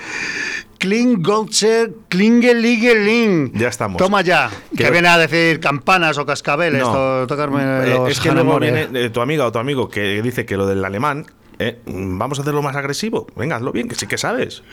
Klingocher 0.77 1.91
Klingeligeling. 2.07 3.51
Ya 3.53 3.67
estamos. 3.67 3.97
Toma 3.97 4.21
ya. 4.21 4.49
Que, 4.75 4.85
Que- 4.85 4.91
viene 4.91 5.07
a 5.09 5.17
decir 5.17 5.59
campanas 5.59 6.17
o 6.17 6.25
cascabeles. 6.25 6.81
No. 6.81 6.93
to- 6.93 7.27
tocarme 7.27 7.61
Eh, 7.63 7.89
los 7.95 8.11
es 8.11 8.19
que 8.19 8.31
luego 8.31 8.59
viene 8.59 8.87
eh, 8.93 9.09
tu 9.09 9.21
amiga 9.21 9.45
o 9.45 9.51
tu 9.51 9.59
amigo 9.59 9.89
que 9.89 10.21
dice 10.21 10.45
que 10.45 10.55
lo 10.57 10.65
del 10.67 10.83
alemán, 10.85 11.25
eh, 11.59 11.79
vamos 11.85 12.39
a 12.39 12.41
hacerlo 12.43 12.61
más 12.61 12.75
agresivo. 12.75 13.27
Venga, 13.35 13.57
hazlo 13.57 13.71
bien, 13.71 13.87
que 13.89 13.95
sí 13.95 14.07
que 14.07 14.17
sabes. 14.17 14.63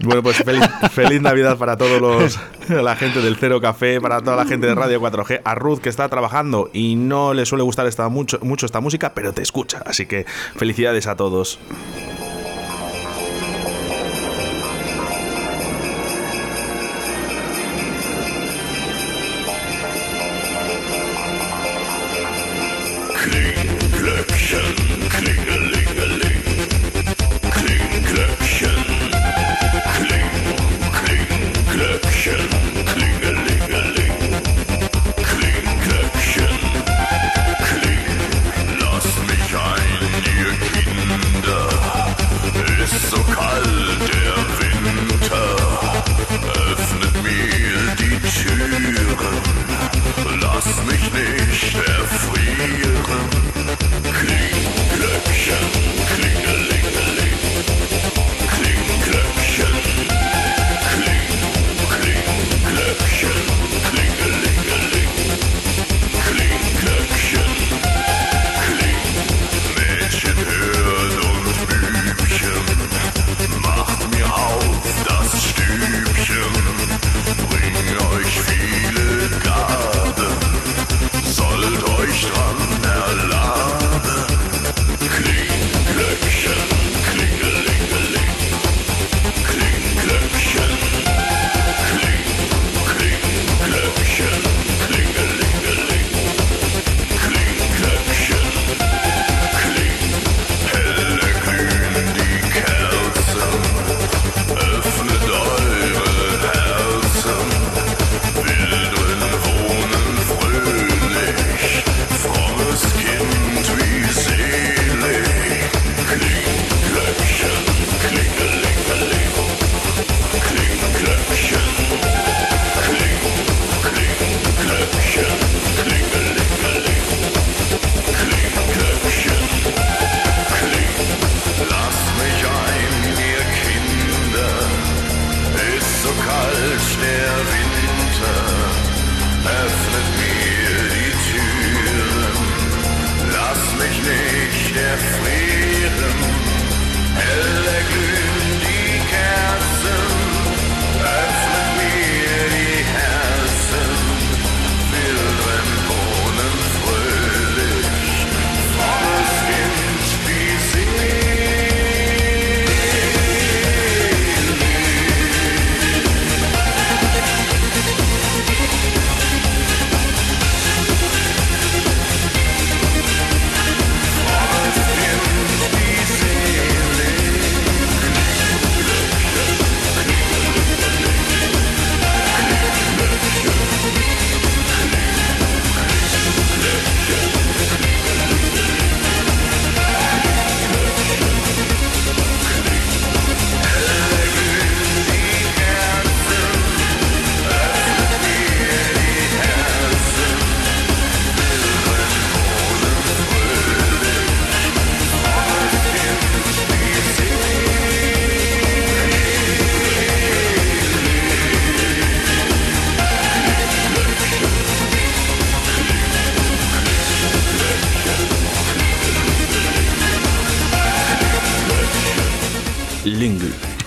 Bueno, 0.00 0.22
pues 0.22 0.38
feliz, 0.38 0.64
feliz 0.92 1.20
Navidad 1.20 1.56
para 1.58 1.76
todos 1.76 2.00
los 2.00 2.38
la 2.68 2.96
gente 2.96 3.20
del 3.20 3.36
Cero 3.36 3.60
Café, 3.60 4.00
para 4.00 4.20
toda 4.20 4.36
la 4.36 4.44
gente 4.44 4.66
de 4.66 4.74
Radio 4.74 5.00
4G, 5.00 5.42
a 5.44 5.54
Ruth 5.54 5.80
que 5.80 5.88
está 5.88 6.08
trabajando 6.08 6.70
y 6.72 6.96
no 6.96 7.34
le 7.34 7.46
suele 7.46 7.64
gustar 7.64 7.86
esta, 7.86 8.08
mucho, 8.08 8.38
mucho 8.42 8.66
esta 8.66 8.80
música, 8.80 9.12
pero 9.14 9.32
te 9.32 9.42
escucha. 9.42 9.82
Así 9.84 10.06
que 10.06 10.26
felicidades 10.56 11.06
a 11.06 11.16
todos. 11.16 11.58
Lass 50.56 50.64
mich 50.86 51.12
nicht 51.12 51.74
erfrieren. 51.74 53.55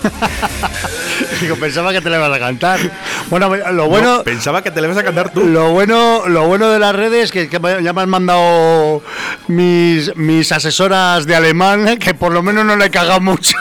Digo, 1.40 1.56
pensaba 1.56 1.92
que 1.92 2.00
te 2.00 2.10
le 2.10 2.16
ibas 2.16 2.32
a 2.32 2.38
cantar. 2.38 2.80
Bueno, 3.28 3.54
lo 3.72 3.88
bueno. 3.88 4.18
No, 4.18 4.24
pensaba 4.24 4.62
que 4.62 4.70
te 4.70 4.80
le 4.80 4.88
vas 4.88 4.96
a 4.96 5.04
cantar 5.04 5.32
tú. 5.32 5.44
Lo 5.44 5.70
bueno, 5.70 6.28
lo 6.28 6.46
bueno 6.46 6.70
de 6.70 6.78
las 6.78 6.94
redes 6.94 7.24
es 7.24 7.32
que, 7.32 7.48
ya 7.82 7.92
me 7.92 8.00
han 8.02 8.08
mandado 8.08 9.02
mis, 9.48 10.14
mis 10.16 10.52
asesoras 10.52 11.26
de 11.26 11.36
alemán, 11.36 11.98
que 11.98 12.14
por 12.14 12.32
lo 12.32 12.42
menos 12.42 12.64
no 12.64 12.76
le 12.76 12.86
he 12.86 12.90
cagado 12.90 13.20
mucho. 13.20 13.56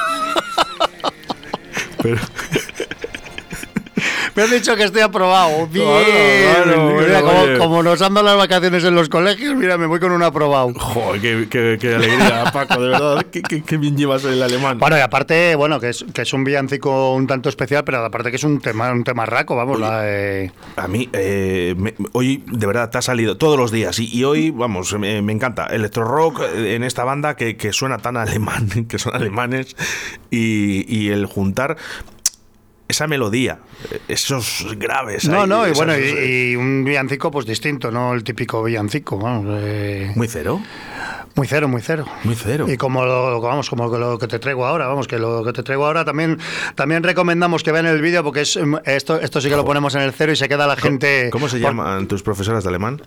Pero, 2.01 2.21
Me 4.39 4.45
han 4.45 4.51
dicho 4.51 4.73
que 4.77 4.83
estoy 4.83 5.01
aprobado. 5.01 5.67
Bien. 5.67 5.85
claro, 5.85 6.93
Mira, 6.97 7.21
bueno, 7.21 7.41
como, 7.41 7.57
como 7.57 7.83
nos 7.83 8.01
han 8.01 8.13
dado 8.13 8.25
las 8.27 8.37
vacaciones 8.37 8.83
en 8.85 8.95
los 8.95 9.09
colegios, 9.09 9.53
mira, 9.55 9.77
me 9.77 9.85
voy 9.85 9.99
con 9.99 10.13
un 10.13 10.23
aprobado. 10.23 10.73
joder, 10.75 11.19
qué, 11.19 11.47
qué- 11.49 11.77
qué 11.79 11.95
alegría, 11.95 12.45
Paco, 12.53 12.81
de 12.81 12.87
verdad. 12.89 13.25
Qué, 13.25 13.77
bien 13.77 13.97
llevas 13.97 14.23
el 14.23 14.41
alemán. 14.41 14.79
Bueno, 14.79 14.97
y 14.97 15.01
aparte, 15.01 15.55
bueno, 15.55 15.79
que 15.81 15.89
es, 15.89 16.05
que 16.13 16.21
es 16.21 16.31
un 16.31 16.45
villancico 16.45 17.13
un 17.13 17.27
tanto 17.27 17.49
especial, 17.49 17.83
pero 17.83 17.97
aparte 18.05 18.29
que 18.29 18.37
es 18.37 18.43
un 18.45 18.61
tema, 18.61 18.91
un 18.93 19.03
tema 19.03 19.25
raco, 19.25 19.57
vamos, 19.57 19.77
la, 19.77 20.03
eh, 20.09 20.51
A 20.77 20.87
mí, 20.87 21.09
eh, 21.11 21.75
me- 21.77 21.95
hoy 22.13 22.41
de 22.47 22.65
verdad 22.65 22.89
te 22.89 22.97
ha 22.97 23.01
salido 23.01 23.35
todos 23.35 23.57
los 23.57 23.71
días 23.71 23.99
y, 23.99 24.05
y 24.17 24.23
hoy, 24.23 24.51
vamos, 24.51 24.93
me, 24.97 25.21
me 25.21 25.33
encanta. 25.33 25.65
Electro 25.67 26.05
rock 26.05 26.43
eh, 26.55 26.75
en 26.75 26.83
esta 26.85 27.03
banda 27.03 27.35
que, 27.35 27.57
que 27.57 27.73
suena 27.73 27.97
tan 27.97 28.15
alemán, 28.15 28.69
que 28.87 28.99
son 28.99 29.15
alemanes 29.15 29.75
y, 30.31 30.85
y 30.87 31.09
el 31.09 31.25
juntar. 31.25 31.75
esa 32.87 33.05
melodía, 33.07 33.59
esos 34.07 34.65
graves. 34.77 35.27
No, 35.27 35.41
ahí, 35.41 35.47
no, 35.49 35.67
y 35.67 35.71
esas- 35.71 35.77
bueno, 35.77 35.93
y, 35.99 36.51
y 36.51 36.55
un 36.55 36.83
villancico 36.83 37.31
pues 37.31 37.45
distinto, 37.45 37.91
no 37.91 38.13
el 38.13 38.23
típico 38.23 38.63
villancico, 38.63 39.17
vamos, 39.17 39.45
eh, 39.61 40.11
Muy 40.15 40.27
cero, 40.27 40.61
muy 41.35 41.47
cero, 41.47 41.67
muy 41.69 41.81
cero. 41.81 42.05
muy 42.23 42.35
cero. 42.35 42.65
Y 42.69 42.75
como 42.75 43.05
lo, 43.05 43.39
vamos, 43.39 43.69
como 43.69 43.87
lo 43.97 44.17
que 44.17 44.27
te 44.27 44.39
traigo 44.39 44.65
ahora, 44.65 44.87
vamos, 44.87 45.07
que 45.07 45.17
lo 45.17 45.43
que 45.45 45.53
te 45.53 45.63
traigo 45.63 45.85
ahora 45.85 46.03
también 46.03 46.37
también 46.75 47.01
recomendamos 47.03 47.63
que 47.63 47.71
vean 47.71 47.85
el 47.85 48.01
vídeo 48.01 48.23
porque 48.23 48.41
es 48.41 48.57
mm, 48.57 48.75
esto 48.85 49.19
esto 49.21 49.39
sí 49.39 49.47
que 49.49 49.55
lo 49.55 49.63
ponemos 49.63 49.95
en 49.95 50.01
el 50.01 50.11
cero 50.11 50.31
y 50.33 50.35
se 50.35 50.49
queda 50.49 50.67
la 50.67 50.75
gente 50.75 51.29
¿Cómo 51.31 51.47
se 51.47 51.57
por- 51.59 51.69
llaman 51.69 52.07
tus 52.07 52.23
profesoras 52.23 52.63
de 52.63 52.69
alemán? 52.69 53.01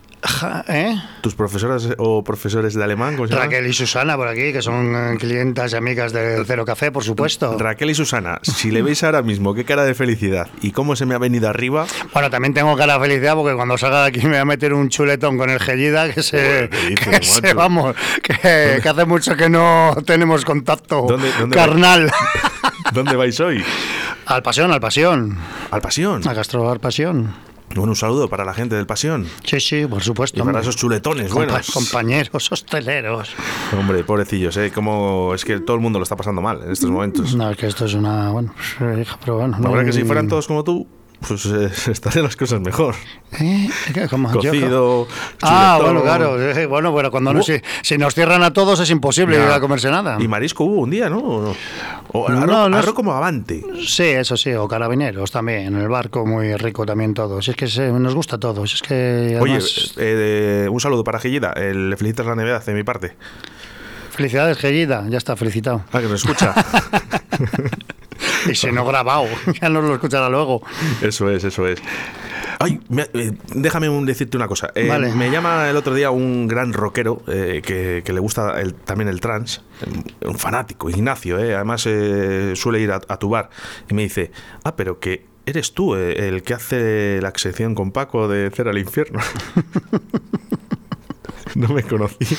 ¿Eh? 0.68 0.94
¿Tus 1.20 1.35
profesoras 1.35 1.88
o 1.98 2.24
profesores 2.24 2.74
de 2.74 2.82
alemán? 2.85 3.16
¿Cómo 3.16 3.26
se 3.28 3.35
llaman? 3.35 3.50
Raquel 3.50 3.66
y 3.66 3.72
Susana 3.74 4.16
por 4.16 4.28
aquí, 4.28 4.52
que 4.52 4.62
son 4.62 4.94
eh, 4.94 5.16
clientas 5.18 5.72
y 5.72 5.76
amigas 5.76 6.12
del 6.12 6.46
Cero 6.46 6.64
Café, 6.64 6.90
por 6.90 7.04
supuesto. 7.04 7.58
Raquel 7.58 7.90
y 7.90 7.94
Susana, 7.94 8.38
si 8.42 8.70
le 8.70 8.82
veis 8.82 9.02
ahora 9.04 9.22
mismo 9.22 9.52
qué 9.54 9.64
cara 9.64 9.85
de 9.85 9.94
felicidad 9.94 10.48
y 10.62 10.70
cómo 10.72 10.96
se 10.96 11.05
me 11.07 11.14
ha 11.14 11.18
venido 11.18 11.48
arriba, 11.48 11.87
Bueno, 12.12 12.31
también 12.31 12.55
tengo 12.55 12.77
cara 12.77 12.98
felicidad 13.01 13.35
porque 13.35 13.55
cuando 13.55 13.77
salga 13.77 14.03
de 14.03 14.09
aquí 14.09 14.20
me 14.22 14.29
voy 14.31 14.38
a 14.38 14.44
meter 14.44 14.72
un 14.72 14.88
chuletón 14.88 15.37
con 15.37 15.51
el 15.51 15.59
Gellida 15.61 16.11
que 16.12 16.22
se, 16.22 16.38
Joder, 16.38 16.70
¿qué 16.70 16.87
dices, 16.88 17.40
que 17.40 17.48
se- 17.48 17.55
vamos, 17.55 17.94
que, 18.22 18.81
que 18.83 18.88
hace 18.88 19.05
mucho 19.05 19.37
que 19.37 19.48
no 19.48 19.96
tenemos 20.07 20.44
contacto 20.44 21.05
¿Dónde- 21.09 21.33
dónde 21.38 21.57
carnal. 21.57 22.11
¿dónde 22.92 23.16
vais 23.16 23.38
hoy? 23.40 23.64
al 24.27 24.42
pasión, 24.42 24.70
al 24.72 24.81
pasión. 24.81 25.37
Al 25.70 25.81
Pasión. 25.81 26.27
A 26.29 26.33
Gastrobar 26.33 26.79
Pasión. 26.81 27.35
Bueno, 27.74 27.92
un 27.92 27.96
saludo 27.96 28.28
para 28.28 28.44
la 28.44 28.52
gente 28.54 28.74
del 28.76 28.87
Pasión. 28.87 29.26
Sí, 29.44 29.58
sí, 29.61 29.87
por 29.87 30.02
supuesto. 30.02 30.37
Y 30.38 30.40
para 30.40 30.50
hombre. 30.50 30.62
esos 30.62 30.76
chuletones, 30.76 31.30
Compa- 31.30 31.35
buenos. 31.46 31.70
compañeros 31.70 32.52
hosteleros. 32.52 33.30
Hombre, 33.78 34.04
pobrecillos, 34.04 34.56
¿eh? 34.58 34.70
Como 34.74 35.32
es 35.35 35.44
que 35.44 35.58
todo 35.61 35.76
el 35.76 35.82
mundo 35.82 35.98
lo 35.98 36.02
está 36.02 36.16
pasando 36.16 36.42
mal 36.42 36.61
en 36.64 36.70
estos 36.72 36.90
momentos. 36.90 37.35
No, 37.35 37.50
es 37.50 37.56
que 37.56 37.66
esto 37.66 37.87
es 37.87 37.94
una. 37.94 38.30
Bueno, 38.30 38.52
pues, 38.78 38.98
eh, 38.98 39.06
pero 39.20 39.37
bueno. 39.38 39.52
La 39.52 39.58
no 39.61 39.70
verdad 39.72 39.87
que 39.87 39.92
si 39.92 40.00
hay- 40.00 40.04
fueran 40.04 40.28
todos 40.28 40.46
como 40.46 40.64
tú, 40.64 40.87
pues 41.26 41.46
eh, 41.46 41.70
estarían 41.90 42.24
las 42.24 42.37
cosas 42.37 42.61
mejor. 42.61 42.94
¿Eh? 43.40 43.68
¿Cómo? 44.11 44.30
Cocido, 44.30 45.06
Ah, 45.42 45.78
bueno, 45.82 46.02
claro. 46.02 46.40
eh, 46.40 46.66
Bueno, 46.66 46.94
pero 46.94 47.11
cuando 47.11 47.32
no, 47.32 47.42
si, 47.42 47.54
si 47.82 47.96
nos 47.98 48.14
cierran 48.14 48.42
a 48.42 48.52
todos 48.52 48.78
es 48.80 48.90
imposible 48.90 49.37
Ya. 49.38 49.44
ir 49.46 49.50
a 49.50 49.61
comerse 49.61 49.90
nada. 49.90 50.18
Y 50.20 50.28
marisco 50.28 50.64
hubo 50.64 50.80
un 50.82 50.90
día, 50.90 51.08
¿no? 51.08 51.18
¿O? 51.18 51.54
O 52.12 52.28
No, 52.28 52.78
es- 52.78 52.87
como 52.92 53.12
avante. 53.14 53.64
Sí, 53.87 54.02
eso 54.04 54.37
sí, 54.37 54.52
o 54.52 54.68
carabineros 54.68 55.30
también, 55.30 55.68
en 55.68 55.76
el 55.76 55.88
barco 55.88 56.26
muy 56.26 56.54
rico 56.56 56.85
también 56.85 57.14
todo. 57.14 57.40
Si 57.40 57.52
es 57.52 57.56
que 57.56 57.66
se- 57.68 57.90
nos 57.90 58.14
gusta 58.14 58.38
todo, 58.38 58.66
si 58.66 58.74
es 58.74 58.82
que 58.82 59.38
Oye, 59.40 59.58
eh, 59.96 60.68
un 60.70 60.80
saludo 60.80 61.04
para 61.04 61.18
Gillida. 61.18 61.52
Eh, 61.56 61.72
Le 61.74 61.96
felicitas 61.96 62.26
la 62.26 62.35
Navidad 62.35 62.64
de 62.64 62.74
mi 62.74 62.82
parte. 62.85 63.16
felicidades, 64.11 64.58
Gellida, 64.58 65.04
ya 65.08 65.16
está, 65.16 65.37
felicitado. 65.37 65.85
Ah, 65.90 66.00
que 66.00 66.06
nos 66.08 66.20
escucha. 66.22 66.54
Y 68.50 68.55
si 68.55 68.72
no 68.72 68.85
grabado, 68.85 69.26
ya 69.61 69.68
nos 69.68 69.85
lo 69.85 69.94
escuchará 69.94 70.28
luego. 70.28 70.62
eso 71.00 71.31
es, 71.31 71.44
eso 71.44 71.66
es. 71.66 71.81
Ay, 72.59 72.81
me- 72.88 73.09
eh, 73.14 73.33
déjame 73.55 73.88
un- 73.88 74.07
decirte 74.07 74.37
una 74.37 74.48
cosa. 74.48 74.70
Eh, 74.74 74.87
Vale. 74.88 75.12
Me 75.14 75.31
llama 75.31 75.68
el 75.68 75.76
otro 75.76 75.94
día 75.94 76.11
un 76.11 76.46
gran 76.48 76.72
rockero 76.72 77.22
eh, 77.26 77.61
que, 77.64 78.02
que 78.05 78.12
le 78.12 78.20
gusta 78.20 78.61
el- 78.61 78.74
también 78.74 79.09
el 79.09 79.20
trans, 79.20 79.62
un 80.24 80.38
fanático, 80.38 80.88
Ignacio, 80.90 81.38
eh, 81.38 81.55
además 81.55 81.85
eh, 81.87 82.52
suele 82.55 82.81
ir 82.81 82.92
a, 82.92 83.00
a 83.09 83.18
tu 83.18 83.31
bar, 83.31 83.50
y 83.90 83.94
me 83.94 84.02
dice, 84.02 84.31
ah, 84.64 84.76
pero 84.76 85.00
que 85.00 85.26
eres 85.44 85.74
tú 85.74 85.96
el 85.96 86.44
que 86.44 86.55
hace 86.55 87.18
la 87.20 87.33
sección 87.35 87.74
con 87.74 87.90
Paco 87.90 88.28
de 88.28 88.48
Cero 88.55 88.70
al 88.70 88.78
Infierno. 88.78 89.18
no 91.57 91.68
me 91.68 91.83
conocí. 91.83 92.37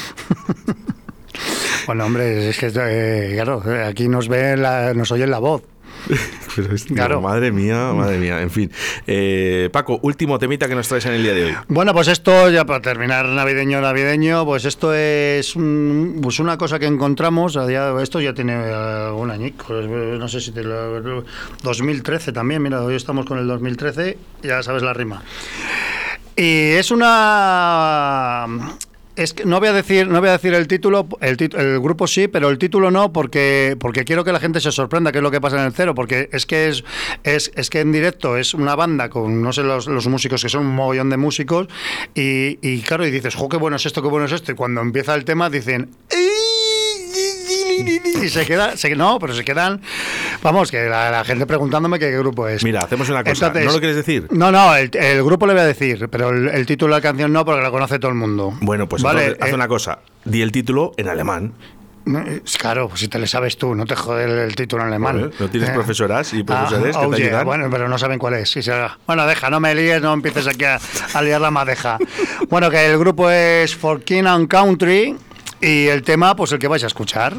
Bueno, 1.86 2.06
hombre, 2.06 2.50
es 2.50 2.58
que, 2.58 2.72
eh, 2.74 3.32
claro, 3.34 3.62
aquí 3.86 4.08
nos 4.08 4.30
ven, 4.30 4.62
la, 4.62 4.94
nos 4.94 5.12
oyen 5.12 5.32
la 5.32 5.40
voz. 5.40 5.64
Pero 6.56 6.76
es- 6.76 6.84
Claro. 6.86 7.22
madre 7.22 7.52
mía, 7.52 7.92
madre 7.94 8.18
mía, 8.20 8.42
en 8.42 8.50
fin. 8.52 8.72
Eh, 9.08 9.70
Paco, 9.72 10.00
último 10.04 10.38
temita 10.40 10.68
que 10.68 10.76
nos 10.76 10.88
traes 10.88 11.06
en 11.08 11.14
el 11.14 11.24
día 11.24 11.34
de 11.34 11.46
hoy. 11.46 11.54
Bueno, 11.68 11.94
pues 11.94 12.08
esto, 12.08 12.50
ya 12.50 12.66
para 12.66 12.82
terminar 12.82 13.26
navideño, 13.26 13.82
navideño, 13.82 14.46
pues 14.46 14.66
esto 14.66 14.94
es 14.94 15.56
un- 15.56 16.20
pues 16.22 16.40
una 16.40 16.58
cosa 16.58 16.78
que 16.80 16.86
encontramos, 16.86 17.58
a 17.58 17.66
día, 17.66 17.92
esto 18.02 18.22
ya 18.22 18.34
tiene 18.34 18.54
eh, 18.56 19.10
un 19.12 19.32
añico, 19.32 19.80
eh, 19.80 20.16
no 20.20 20.28
sé 20.28 20.42
si 20.42 20.52
te 20.52 20.64
lo, 20.64 21.24
2013 21.64 22.32
también, 22.32 22.62
mira, 22.62 22.82
hoy 22.84 22.96
estamos 22.96 23.26
con 23.26 23.38
el 23.40 23.48
2013, 23.48 24.18
ya 24.44 24.62
sabes 24.64 24.84
la 24.84 24.94
rima. 24.94 25.24
Y 26.36 26.72
es 26.72 26.90
una... 26.92 28.46
Es 29.16 29.34
que 29.34 29.46
no 29.46 29.60
voy 29.60 29.70
a 29.70 29.74
decir, 29.74 30.08
no 30.08 30.20
voy 30.20 30.30
a 30.30 30.34
decir 30.34 30.56
el 30.56 30.68
título, 30.68 31.08
el, 31.22 31.38
el 31.40 31.80
grupo 31.80 32.08
sí, 32.08 32.28
pero 32.28 32.50
el 32.50 32.58
título 32.58 32.90
no, 32.90 33.14
porque, 33.14 33.78
porque 33.80 34.06
quiero 34.06 34.24
que 34.24 34.32
la 34.32 34.40
gente 34.40 34.60
se 34.60 34.72
sorprenda 34.72 35.12
qué 35.12 35.20
es 35.20 35.24
lo 35.24 35.30
que 35.30 35.40
pasa 35.40 35.60
en 35.60 35.66
el 35.66 35.74
cero, 35.74 35.94
porque 35.94 36.30
es 36.32 36.48
que 36.48 36.70
es, 36.70 36.84
es, 37.24 37.52
es 37.56 37.70
que 37.70 37.82
en 37.82 37.92
directo 37.92 38.38
es 38.38 38.56
una 38.56 38.76
banda 38.76 39.10
con 39.10 39.44
no 39.44 39.54
sé 39.54 39.62
los, 39.62 39.86
los 39.86 40.08
músicos 40.08 40.42
que 40.42 40.50
son 40.50 40.66
un 40.66 40.76
mogollón 40.76 41.12
de 41.12 41.18
músicos, 41.18 41.68
y, 42.16 42.58
y 42.68 42.82
claro, 42.82 43.06
y 43.06 43.12
dices, 43.12 43.36
jo, 43.36 43.50
qué 43.50 43.58
bueno 43.58 43.76
es 43.76 43.86
esto, 43.86 44.02
qué 44.02 44.08
bueno 44.08 44.26
es 44.26 44.32
esto, 44.32 44.52
y 44.52 44.56
cuando 44.56 44.82
empieza 44.82 45.14
el 45.14 45.26
tema 45.26 45.52
dicen 45.52 45.92
y 48.24 48.30
se 48.30 48.46
queda, 48.46 48.78
se, 48.78 48.96
no, 48.96 49.20
pero 49.20 49.34
se 49.34 49.44
quedan, 49.44 49.82
vamos, 50.42 50.72
que 50.72 50.84
la, 50.88 51.10
la 51.12 51.24
gente 51.24 51.46
preguntándome 51.46 52.00
qué, 52.00 52.12
grupo 52.18 52.48
es. 52.48 52.64
Mira, 52.64 52.82
hacemos 52.82 53.10
una 53.10 53.24
cosa. 53.24 53.50
¿No 53.54 53.72
lo 53.72 53.80
quieres 53.80 53.96
decir? 53.96 54.28
No, 54.32 54.52
no, 54.52 54.76
el, 54.76 54.90
el 54.94 55.24
grupo 55.24 55.46
le 55.48 55.54
voy 55.54 55.62
a 55.62 55.66
decir, 55.66 56.08
pero 56.10 56.30
el, 56.30 56.48
el 56.50 56.66
título 56.66 56.94
de 56.96 57.00
la 57.00 57.02
canción 57.02 57.32
no, 57.34 57.44
porque 57.46 57.62
la 57.62 57.72
conoce 57.72 58.00
todo 58.00 58.10
el 58.12 58.18
mundo. 58.18 58.54
Bueno, 58.62 58.88
pues 58.88 59.02
Vale, 59.04 59.22
entonces, 59.24 59.44
haz 59.44 59.50
eh, 59.52 59.56
una 59.56 59.68
cosa. 59.68 60.00
Di 60.26 60.42
el 60.42 60.52
título 60.52 60.94
en 60.98 61.08
alemán. 61.08 61.54
es 62.44 62.58
claro, 62.58 62.90
pues 62.90 63.00
si 63.00 63.08
te 63.08 63.18
le 63.18 63.28
sabes 63.28 63.58
tú, 63.58 63.74
no 63.76 63.86
te 63.86 63.96
jode 63.96 64.26
el, 64.26 64.32
el 64.32 64.56
título 64.56 64.84
en 64.84 64.90
alemán. 64.90 65.32
¿no 65.40 65.50
tienes 65.50 65.70
Eh. 65.70 65.74
profesoras 65.74 66.34
y 66.34 66.44
profesores 66.44 66.96
que 66.96 67.02
te 67.02 67.08
oye, 67.08 67.24
ayudan? 67.28 67.46
Bueno, 67.46 67.68
pero 67.72 67.88
no 67.88 67.98
saben 67.98 68.20
cuál 68.20 68.34
es. 68.36 68.54
Bueno, 69.08 69.26
deja, 69.26 69.50
no 69.50 69.60
me 69.60 69.74
líes, 69.74 70.02
no 70.02 70.14
empieces 70.14 70.48
aquí 70.48 70.66
a, 70.66 70.80
a 71.14 71.22
liar 71.22 71.40
la 71.42 71.52
madeja. 71.52 71.98
bueno, 72.50 72.70
que 72.70 72.86
el 72.86 72.98
grupo 72.98 73.30
es 73.30 73.76
For 73.76 74.02
King 74.04 74.26
and 74.26 74.48
Country 74.48 75.16
y 75.64 75.88
el 75.88 76.04
tema, 76.04 76.36
pues 76.36 76.52
el 76.52 76.60
que 76.60 76.68
vais 76.68 76.84
a 76.84 76.88
escuchar. 76.88 77.36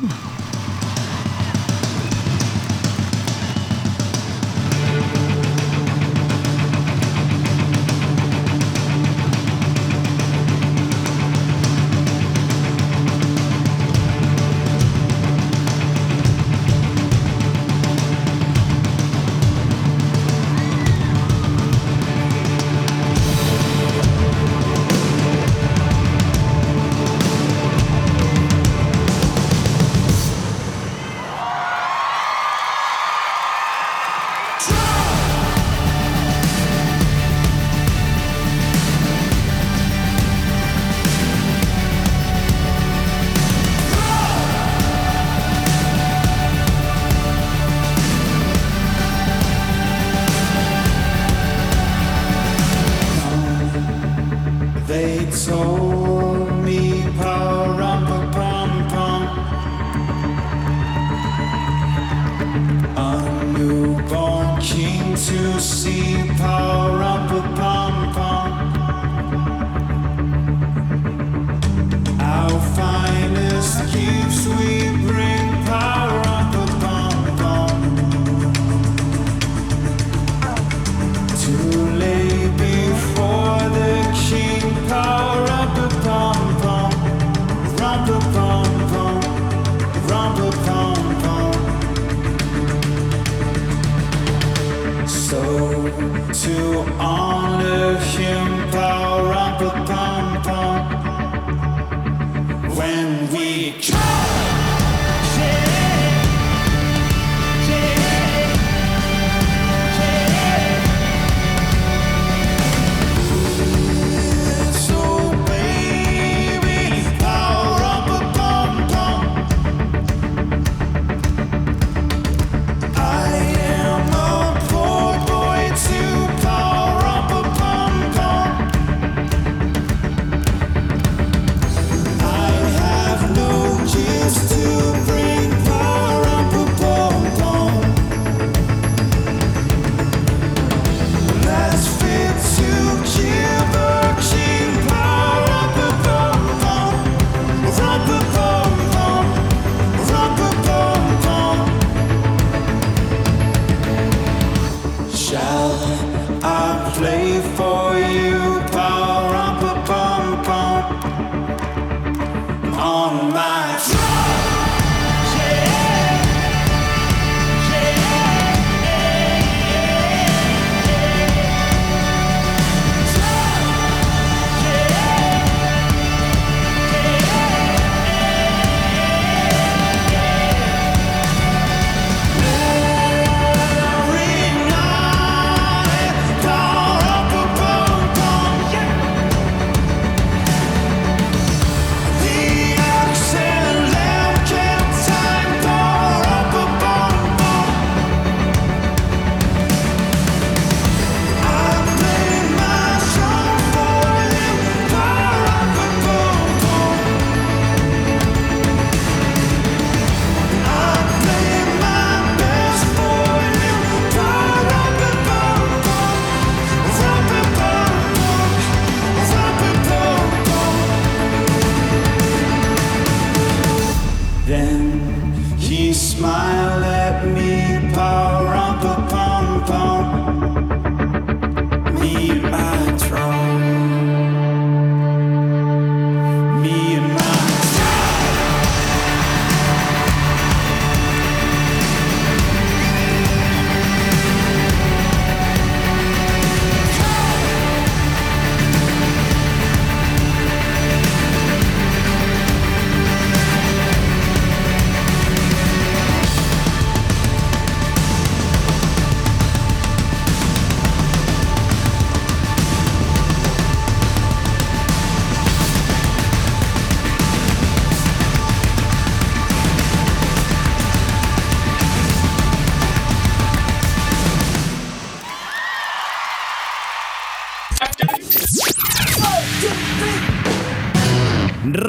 To 65.27 65.59
see 65.59 66.17
pa-rum-pa-pum-pum 66.37 67.04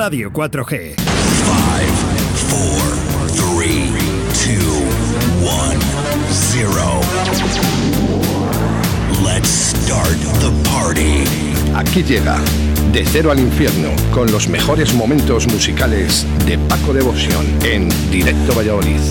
Radio 0.05 0.29
4G. 0.29 0.97
Three, 3.33 3.89
two, 4.43 4.69
one, 5.41 5.79
zero. 6.29 7.01
Let's 9.23 9.49
start 9.49 10.19
the 10.41 10.51
party. 10.69 11.23
Aquí 11.73 12.03
llega 12.03 12.37
De 12.91 13.03
Cero 13.03 13.31
al 13.31 13.39
Infierno 13.39 13.89
con 14.13 14.31
los 14.31 14.47
mejores 14.47 14.93
momentos 14.93 15.47
musicales 15.47 16.23
de 16.45 16.59
Paco 16.59 16.93
Devoción 16.93 17.43
en 17.63 17.89
Directo 18.11 18.53
Valladolid. 18.53 19.01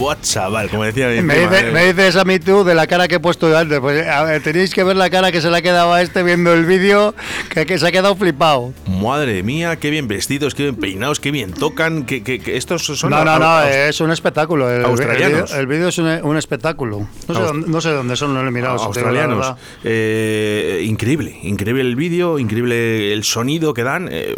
Buah, 0.00 0.16
chaval, 0.22 0.70
como 0.70 0.84
decía 0.84 1.08
mi 1.08 1.20
Me, 1.20 1.34
prima, 1.34 1.50
dice- 1.58 1.70
me 1.72 1.92
dices 1.92 2.16
a 2.16 2.24
mí 2.24 2.38
tú 2.38 2.64
de 2.64 2.74
la 2.74 2.86
cara 2.86 3.06
que 3.06 3.16
he 3.16 3.20
puesto 3.20 3.50
yo 3.50 3.58
antes. 3.58 3.80
Pues 3.80 4.06
a 4.08 4.24
ver, 4.24 4.42
tenéis 4.42 4.72
que 4.72 4.82
ver 4.82 4.96
la 4.96 5.10
cara 5.10 5.30
que 5.30 5.42
se 5.42 5.50
le 5.50 5.58
ha 5.58 5.60
quedado 5.62 5.92
a 5.92 6.00
este 6.00 6.22
viendo 6.22 6.54
el 6.54 6.64
vídeo, 6.64 7.14
que, 7.50 7.66
que 7.66 7.78
se 7.78 7.86
ha 7.86 7.92
quedado 7.92 8.16
flipado. 8.16 8.72
Madre 8.86 9.42
mía, 9.42 9.76
qué 9.76 9.90
bien 9.90 10.08
vestidos, 10.08 10.54
qué 10.54 10.62
bien 10.62 10.76
peinados, 10.76 11.20
qué 11.20 11.30
bien 11.30 11.52
tocan. 11.52 12.04
Que, 12.06 12.22
que- 12.22 12.40
que 12.40 12.56
estos 12.56 12.86
son. 12.86 13.10
No, 13.10 13.22
no, 13.26 13.38
no, 13.38 13.62
es 13.62 14.00
un 14.00 14.10
espectáculo. 14.10 14.70
El, 14.70 14.86
Australianos. 14.86 15.50
vídeo- 15.50 15.60
el 15.60 15.66
vídeo 15.66 15.88
es 15.88 15.98
un, 15.98 16.06
un 16.06 16.36
espectáculo. 16.38 17.06
No 17.28 17.34
sé, 17.34 17.40
dónde, 17.42 17.68
no 17.68 17.80
sé 17.82 17.90
dónde 17.90 18.16
son, 18.16 18.32
no 18.32 18.42
lo 18.42 18.48
he 18.48 18.52
mirado. 18.52 18.82
australianos. 18.82 19.54
Eh, 19.84 20.82
increíble, 20.86 21.38
increíble 21.42 21.82
el 21.82 21.94
vídeo, 21.96 22.38
increíble 22.38 23.12
el 23.12 23.22
sonido 23.24 23.74
que 23.74 23.82
dan. 23.82 24.08
eh, 24.10 24.34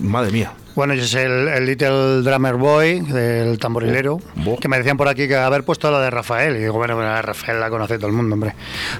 madre 0.00 0.32
mía. 0.32 0.52
Bueno, 0.78 0.94
y 0.94 1.00
es 1.00 1.12
el, 1.14 1.48
el 1.48 1.66
Little 1.66 2.22
Drummer 2.22 2.54
Boy, 2.54 3.00
del 3.00 3.58
tamborilero, 3.58 4.20
Bo. 4.36 4.56
que 4.60 4.68
me 4.68 4.78
decían 4.78 4.96
por 4.96 5.08
aquí 5.08 5.26
que 5.26 5.34
haber 5.34 5.64
puesto 5.64 5.90
la 5.90 6.00
de 6.00 6.08
Rafael. 6.08 6.54
Y 6.54 6.60
digo, 6.60 6.74
bueno, 6.74 6.94
bueno, 6.94 7.10
la 7.10 7.20
Rafael 7.20 7.58
la 7.58 7.68
conoce 7.68 7.96
todo 7.98 8.06
el 8.06 8.12
mundo, 8.12 8.34
hombre. 8.34 8.54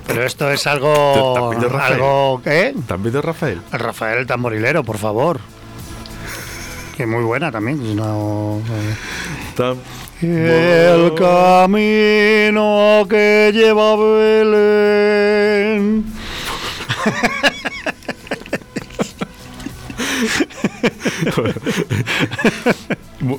Pero 0.05 0.25
esto 0.25 0.51
es 0.51 0.67
algo. 0.67 1.35
¿También 1.37 1.61
de 1.63 1.69
Rafael? 1.69 1.93
algo 1.93 2.43
¿eh? 2.47 2.75
También 2.89 3.13
de 3.15 3.23
Rafael. 3.23 3.61
El 3.73 3.79
Rafael 3.79 4.19
el 4.19 4.27
tamborilero, 4.27 4.83
por 4.83 4.99
favor. 4.99 5.39
Que 6.97 7.07
muy 7.07 7.23
buena 7.23 7.53
también. 7.53 7.79
Tam- 9.57 9.77
El 10.21 11.15
camino 11.15 13.07
que 13.09 13.53
lleva 13.55 13.95
Belén. 13.95 16.07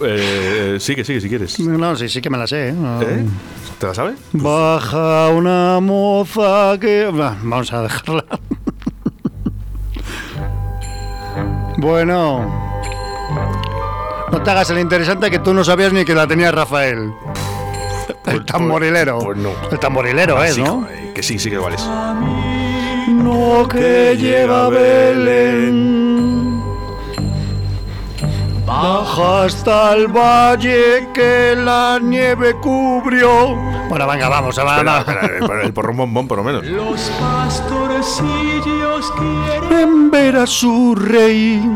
eh, 0.04 0.78
sigue, 0.80 1.04
sigue, 1.04 1.22
si 1.22 1.30
quieres. 1.30 1.60
No, 1.60 1.96
sí, 1.96 2.10
sí 2.10 2.22
que 2.22 2.30
me 2.30 2.38
la 2.38 2.48
sé. 2.48 2.70
¿eh? 2.70 2.74
No. 2.74 3.02
¿Eh? 3.02 3.26
¿Te 3.80 3.88
la 3.88 3.94
sabes? 3.94 4.15
Baja 4.34 5.30
una 5.30 5.80
moza 5.80 6.78
que... 6.80 7.10
Bah, 7.13 7.38
Vamos 7.42 7.72
a 7.74 7.84
dejarla. 7.84 8.26
bueno. 11.78 12.70
No 14.32 14.42
te 14.44 14.52
hagas 14.52 14.70
el 14.70 14.80
interesante 14.80 15.32
que 15.32 15.39
tú 15.39 15.54
no 15.54 15.63
sabías 15.63 15.92
ni 15.94 16.06
que 16.06 16.13
la 16.13 16.28
tenía 16.28 16.52
Rafael. 16.52 17.12
El 18.28 18.46
tamborilero. 18.46 19.20
pues 19.20 19.38
no. 19.38 19.52
El 19.72 19.80
tamborilero 19.80 20.44
es, 20.44 20.56
Sí, 20.56 20.62
¿no? 20.63 20.88
que 21.15 21.24
sí, 21.24 21.39
sí 21.39 21.50
que 21.50 21.56
igual 21.56 21.74
es. 21.74 21.86
No 23.08 23.67
que 23.67 24.15
lleva 24.17 24.69
Belén. 24.69 26.09
Baja 28.70 29.46
hasta 29.46 29.94
el 29.96 30.08
valle 30.08 31.10
que 31.12 31.56
la 31.58 31.98
nieve 32.00 32.54
cubrió. 32.62 33.56
Bueno, 33.90 34.06
venga, 34.06 34.30
vamos, 34.30 34.56
vamos. 34.56 35.08
espera, 35.08 35.62
el, 35.63 35.74
porrón 35.74 35.98
bombón, 35.98 36.28
por 36.28 36.38
lo 36.38 36.44
menos. 36.44 36.63
Los 36.63 37.12
pastorcillos 37.20 39.12
quieren 39.17 39.74
en 39.74 40.12
ver 40.12 40.36
a 40.36 40.46
su 40.46 40.94
rey. 40.94 41.67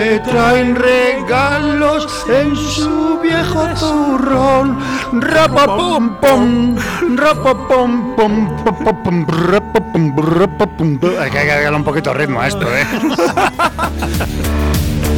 Le 0.00 0.18
traen 0.20 0.76
regalos 0.76 2.06
en 2.26 2.56
su 2.56 3.18
viejo 3.22 3.68
zurrón. 3.76 4.78
Rapapom 5.12 6.16
pom, 6.22 6.74
rapapom 7.18 8.16
pom, 8.16 8.64
papapom, 8.64 9.26
rapapom, 9.28 10.16
rapapom. 10.16 10.98
Hay 11.20 11.30
que 11.30 11.40
agregarle 11.40 11.76
un 11.76 11.84
poquito 11.84 12.14
ritmo 12.14 12.40
a 12.40 12.48
esto, 12.48 12.66
¿eh? 12.74 12.86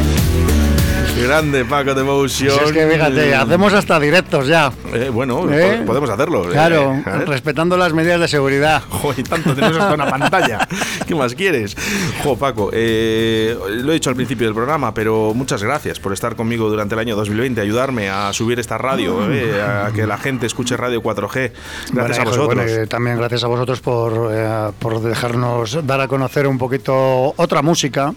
Grande 1.23 1.63
Paco 1.65 1.93
de 1.93 2.03
Motion. 2.03 2.29
Si 2.29 2.47
es 2.65 2.71
que 2.71 2.85
fíjate, 2.87 3.33
hacemos 3.33 3.73
hasta 3.73 3.99
directos 3.99 4.47
ya. 4.47 4.71
Eh, 4.93 5.09
bueno, 5.11 5.49
¿Eh? 5.51 5.77
po- 5.79 5.85
podemos 5.87 6.09
hacerlo. 6.09 6.45
eh, 6.49 6.51
Claro, 6.51 7.01
ver. 7.05 7.27
respetando 7.27 7.77
las 7.77 7.93
medidas 7.93 8.19
de 8.19 8.27
seguridad. 8.27 8.81
Joder, 8.89 9.27
tanto 9.27 9.55
tenemos 9.55 9.77
hasta 9.77 9.93
una 9.93 10.09
pantalla. 10.09 10.67
¿Qué 11.07 11.15
más 11.15 11.33
quieres? 11.35 11.75
Jo, 12.23 12.37
Paco, 12.37 12.69
eh, 12.73 13.55
lo 13.69 13.91
he 13.91 13.95
dicho 13.95 14.09
al 14.09 14.15
principio 14.15 14.47
del 14.47 14.53
programa, 14.55 14.93
pero 14.93 15.33
muchas 15.33 15.63
gracias 15.63 15.99
por 15.99 16.11
estar 16.13 16.35
conmigo 16.35 16.69
durante 16.69 16.95
el 16.95 16.99
año 16.99 17.15
2020, 17.15 17.61
ayudarme 17.61 18.09
a 18.09 18.31
subir 18.33 18.59
esta 18.59 18.77
radio, 18.77 19.31
eh, 19.31 19.61
a 19.61 19.91
que 19.93 20.05
la 20.05 20.17
gente 20.17 20.45
escuche 20.45 20.75
Radio 20.77 21.01
4G. 21.01 21.51
Gracias 21.91 21.91
Bueno, 21.93 22.15
a 22.15 22.23
vosotros. 22.25 22.65
bueno, 22.71 22.87
también 22.87 23.17
gracias 23.17 23.43
a 23.43 23.47
vosotros 23.47 23.79
por, 23.81 24.29
eh, 24.31 24.71
por 24.79 25.01
dejarnos 25.01 25.85
dar 25.85 26.01
a 26.01 26.07
conocer 26.07 26.47
un 26.47 26.57
poquito 26.57 27.33
otra 27.37 27.61
música 27.61 28.13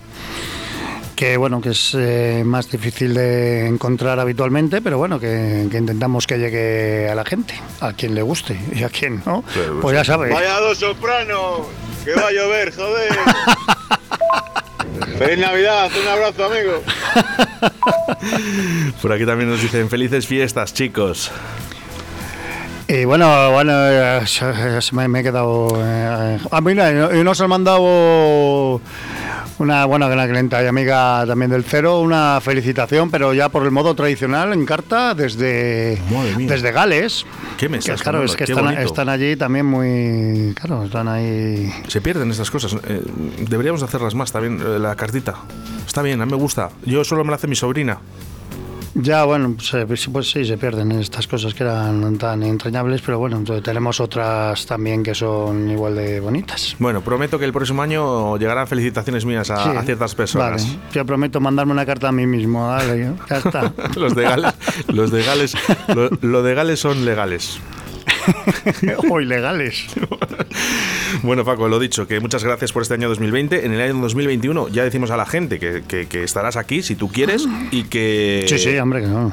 que 1.16 1.36
bueno 1.36 1.60
que 1.60 1.70
es 1.70 1.94
eh, 1.98 2.42
más 2.44 2.70
difícil 2.70 3.14
de 3.14 3.66
encontrar 3.66 4.20
habitualmente 4.20 4.80
pero 4.82 4.98
bueno 4.98 5.18
que, 5.18 5.66
que 5.70 5.78
intentamos 5.78 6.26
que 6.26 6.38
llegue 6.38 7.08
a 7.10 7.14
la 7.14 7.24
gente 7.24 7.54
a 7.80 7.92
quien 7.94 8.14
le 8.14 8.22
guste 8.22 8.58
y 8.72 8.82
a 8.84 8.88
quien 8.90 9.22
no 9.26 9.42
pues 9.80 9.96
ya 9.96 10.04
sabes 10.04 10.32
Vaya 10.32 10.58
dos 10.60 10.78
sopranos, 10.78 11.62
que 12.04 12.14
va 12.14 12.28
a 12.28 12.32
llover, 12.32 12.72
joder. 12.74 13.12
Feliz 15.18 15.38
Navidad, 15.38 15.90
un 16.00 16.08
abrazo, 16.08 16.44
amigo. 16.44 16.82
Por 19.02 19.12
aquí 19.12 19.24
también 19.26 19.50
nos 19.50 19.60
dicen 19.62 19.88
felices 19.88 20.26
fiestas, 20.26 20.74
chicos. 20.74 21.30
Y 22.88 23.04
bueno, 23.04 23.50
bueno, 23.50 23.72
eh, 23.74 24.20
se- 24.26 24.80
se 24.82 24.94
me, 24.94 25.20
he 25.20 25.22
quedado. 25.22 25.68
eh, 25.84 26.38
ah, 26.50 26.60
mira, 26.60 27.10
y 27.16 27.24
nos 27.24 27.40
han 27.40 27.48
mandado 27.48 28.80
una 29.58 29.84
buena 29.86 30.06
una 30.06 30.26
clienta 30.28 30.62
y 30.62 30.66
amiga 30.66 31.24
también 31.26 31.50
del 31.50 31.64
Cero, 31.64 32.00
una 32.00 32.40
felicitación, 32.42 33.10
pero 33.10 33.32
ya 33.34 33.48
por 33.48 33.62
el 33.64 33.70
modo 33.70 33.94
tradicional 33.94 34.52
en 34.52 34.66
carta 34.66 35.14
desde, 35.14 36.00
desde 36.38 36.72
Gales. 36.72 37.24
¿Qué 37.56 37.68
me 37.68 37.78
Que, 37.78 37.80
estás 37.80 38.02
claro, 38.02 38.18
contando? 38.18 38.32
es 38.32 38.36
que 38.76 38.84
están 38.84 39.08
allí 39.08 39.36
también 39.36 39.66
muy. 39.66 40.54
Claro, 40.54 40.84
están 40.84 41.08
ahí. 41.08 41.72
Se 41.88 42.00
pierden 42.00 42.30
estas 42.30 42.50
cosas. 42.50 42.74
eh, 42.86 43.02
deberíamos 43.48 43.82
hacerlas 43.82 44.14
más 44.14 44.30
también, 44.32 44.60
eh, 44.60 44.78
la 44.78 44.94
cartita. 44.94 45.34
Está 45.86 46.02
bien, 46.02 46.20
a 46.20 46.26
mí 46.26 46.32
me 46.32 46.38
gusta. 46.38 46.70
Yo 46.84 47.04
solo 47.04 47.24
me 47.24 47.30
la 47.30 47.36
hace 47.36 47.46
mi 47.46 47.56
sobrina. 47.56 47.98
Ya, 48.98 49.24
bueno, 49.24 49.52
pues, 49.54 49.74
eh, 49.74 49.84
pues, 49.86 50.08
pues 50.10 50.30
sí, 50.30 50.44
se 50.46 50.56
pierden 50.56 50.90
estas 50.92 51.26
cosas 51.26 51.52
que 51.52 51.64
eran 51.64 52.16
tan 52.16 52.42
entrañables, 52.42 53.02
pero 53.02 53.18
bueno, 53.18 53.36
entonces 53.36 53.62
tenemos 53.62 54.00
otras 54.00 54.64
también 54.64 55.02
que 55.02 55.14
son 55.14 55.70
igual 55.70 55.96
de 55.96 56.18
bonitas. 56.18 56.74
Bueno, 56.78 57.02
prometo 57.02 57.38
que 57.38 57.44
el 57.44 57.52
próximo 57.52 57.82
año 57.82 58.38
llegarán 58.38 58.66
felicitaciones 58.66 59.26
mías 59.26 59.50
a, 59.50 59.64
Sí, 59.64 59.76
a 59.76 59.82
ciertas 59.82 60.14
personas. 60.14 60.64
Vale, 60.64 60.78
yo 60.94 61.04
prometo 61.04 61.40
mandarme 61.40 61.72
una 61.72 61.84
carta 61.84 62.08
a 62.08 62.12
mí 62.12 62.26
mismo, 62.26 62.68
dale, 62.68 63.12
ya 63.28 63.36
está. 63.36 63.70
los 63.96 64.14
de 64.14 64.22
Gales, 64.22 64.54
los 64.88 65.10
de 65.10 65.22
Gales, 65.22 65.54
lo, 65.88 66.08
lo 66.22 66.42
de 66.42 66.54
Gales 66.54 66.80
son 66.80 67.04
legales. 67.04 67.60
o 69.10 69.20
ilegales. 69.20 69.86
Bueno, 71.22 71.44
Paco, 71.44 71.68
lo 71.68 71.78
dicho, 71.78 72.06
que 72.06 72.20
muchas 72.20 72.44
gracias 72.44 72.72
por 72.72 72.82
este 72.82 72.94
año 72.94 73.08
2020. 73.08 73.64
En 73.66 73.72
el 73.72 73.80
año 73.80 73.94
2021 74.00 74.68
ya 74.68 74.84
decimos 74.84 75.10
a 75.10 75.16
la 75.16 75.26
gente 75.26 75.58
que, 75.58 75.82
que- 75.86 76.06
que 76.06 76.22
estarás 76.22 76.56
aquí 76.56 76.82
si 76.82 76.94
tú 76.94 77.08
quieres 77.08 77.46
y 77.70 77.84
que... 77.84 78.44
Sí, 78.48 78.58
sí, 78.58 78.76
hombre, 78.78 79.00
que 79.02 79.06
no. 79.08 79.32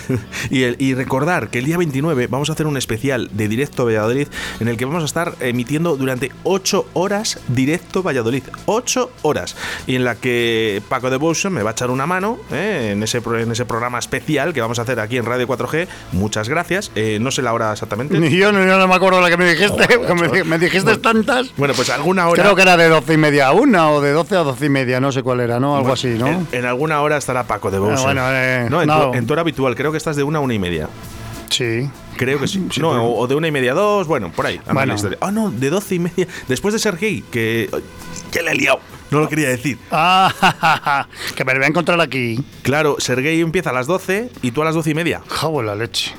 y, 0.50 0.62
el- 0.64 0.76
y 0.78 0.94
recordar 0.94 1.48
que 1.50 1.58
el 1.58 1.64
día 1.64 1.78
29 1.78 2.26
vamos 2.26 2.50
a 2.50 2.54
hacer 2.54 2.66
un 2.66 2.76
especial 2.76 3.30
de 3.32 3.48
Directo 3.48 3.84
Valladolid 3.84 4.28
en 4.60 4.68
el 4.68 4.76
que 4.76 4.84
vamos 4.84 5.02
a 5.02 5.06
estar 5.06 5.34
emitiendo 5.40 5.96
durante 5.96 6.30
8 6.44 6.88
horas 6.94 7.38
Directo 7.48 8.02
Valladolid. 8.02 8.42
8 8.66 9.10
horas. 9.22 9.56
Y 9.86 9.94
en 9.96 10.04
la 10.04 10.14
que 10.16 10.82
Paco 10.88 11.10
Devotion 11.10 11.52
me 11.52 11.62
va 11.62 11.70
a 11.70 11.72
echar 11.72 11.90
una 11.90 12.06
mano 12.06 12.38
¿eh? 12.52 12.90
en, 12.92 13.02
ese, 13.02 13.18
en 13.24 13.50
ese 13.52 13.64
programa 13.64 13.98
especial 13.98 14.52
que 14.52 14.60
vamos 14.60 14.78
a 14.78 14.82
hacer 14.82 15.00
aquí 15.00 15.16
en 15.16 15.24
Radio 15.26 15.46
4G. 15.46 15.86
Muchas 16.12 16.48
gracias. 16.48 16.90
Eh, 16.94 17.18
no 17.20 17.30
sé 17.30 17.42
la 17.42 17.52
hora 17.52 17.72
exactamente. 17.72 18.18
Yo, 18.30 18.52
no 18.52 18.88
me 18.88 18.94
acuerdo 18.94 19.20
la 19.20 19.28
que 19.30 19.36
me 19.36 19.52
dijiste. 19.54 19.98
me, 20.14 20.44
me 20.44 20.58
dijiste 20.58 20.82
Bueno, 20.84 21.00
tantas. 21.00 21.54
Bueno, 21.56 21.74
pues 21.74 21.90
alguna 21.90 22.28
hora. 22.28 22.42
Creo 22.42 22.54
que 22.56 22.62
era 22.62 22.76
de 22.76 22.88
doce 22.88 23.14
y 23.14 23.16
media 23.16 23.48
a 23.48 23.52
una 23.52 23.90
o 23.90 24.00
de 24.00 24.12
12 24.12 24.36
a 24.36 24.38
doce 24.40 24.66
y 24.66 24.68
media, 24.70 25.00
no 25.00 25.12
sé 25.12 25.22
cuál 25.22 25.40
era, 25.40 25.58
¿no? 25.60 25.76
Algo 25.76 25.88
Bueno, 25.88 25.94
así, 25.94 26.08
¿no? 26.18 26.26
En, 26.28 26.46
en 26.52 26.64
alguna 26.66 27.00
hora 27.02 27.16
estará 27.16 27.44
Paco 27.44 27.70
de 27.70 27.76
Ah, 27.78 27.80
Bowser. 27.80 28.04
bueno, 28.04 28.22
eh, 28.30 28.66
no, 28.70 28.82
en, 28.82 28.88
no. 28.88 29.10
Tu, 29.10 29.18
en 29.18 29.26
tu 29.26 29.32
hora 29.32 29.42
habitual, 29.42 29.74
creo 29.74 29.90
que 29.92 29.98
estás 29.98 30.16
de 30.16 30.22
una 30.22 30.38
a 30.38 30.42
una 30.42 30.54
y 30.54 30.58
media. 30.58 30.88
Sí. 31.48 31.90
Creo 32.16 32.38
que 32.38 32.46
sí. 32.46 32.64
Sí, 32.70 32.80
no, 32.80 32.90
pero- 32.90 33.04
o, 33.12 33.26
de 33.26 33.34
una 33.34 33.48
y 33.48 33.50
media 33.50 33.72
a 33.72 33.74
dos, 33.74 34.06
bueno, 34.06 34.30
por 34.30 34.46
ahí. 34.46 34.60
Bueno. 34.72 34.94
Ah, 35.20 35.32
no, 35.32 35.50
de 35.50 35.70
doce 35.70 35.96
y 35.96 35.98
media. 35.98 36.26
Después 36.48 36.72
de 36.74 36.78
Sergei, 36.78 37.22
que. 37.30 37.68
que 38.30 38.42
le 38.42 38.52
he 38.52 38.54
liado. 38.54 38.78
No 39.10 39.18
lo 39.18 39.28
quería 39.28 39.48
decir. 39.48 39.76
Ah, 39.90 41.06
que 41.34 41.44
me 41.44 41.52
lo 41.52 41.58
voy 41.58 41.64
a 41.64 41.68
encontrar 41.68 42.00
aquí. 42.00 42.44
Claro, 42.62 42.96
Sergei 43.00 43.40
empieza 43.40 43.70
a 43.70 43.72
las 43.72 43.88
12 43.88 44.30
y 44.42 44.52
tú 44.52 44.62
a 44.62 44.64
las 44.64 44.74
doce 44.76 44.90
y 44.90 44.94
media. 44.94 45.22
Jabo 45.26 45.62
la 45.64 45.74
leche. 45.74 46.14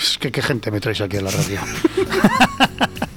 Es 0.00 0.18
que 0.18 0.30
qué 0.30 0.42
gente 0.42 0.70
me 0.70 0.80
traes 0.80 1.00
aquí 1.00 1.16
a 1.16 1.22
la 1.22 1.30
radio. 1.30 1.60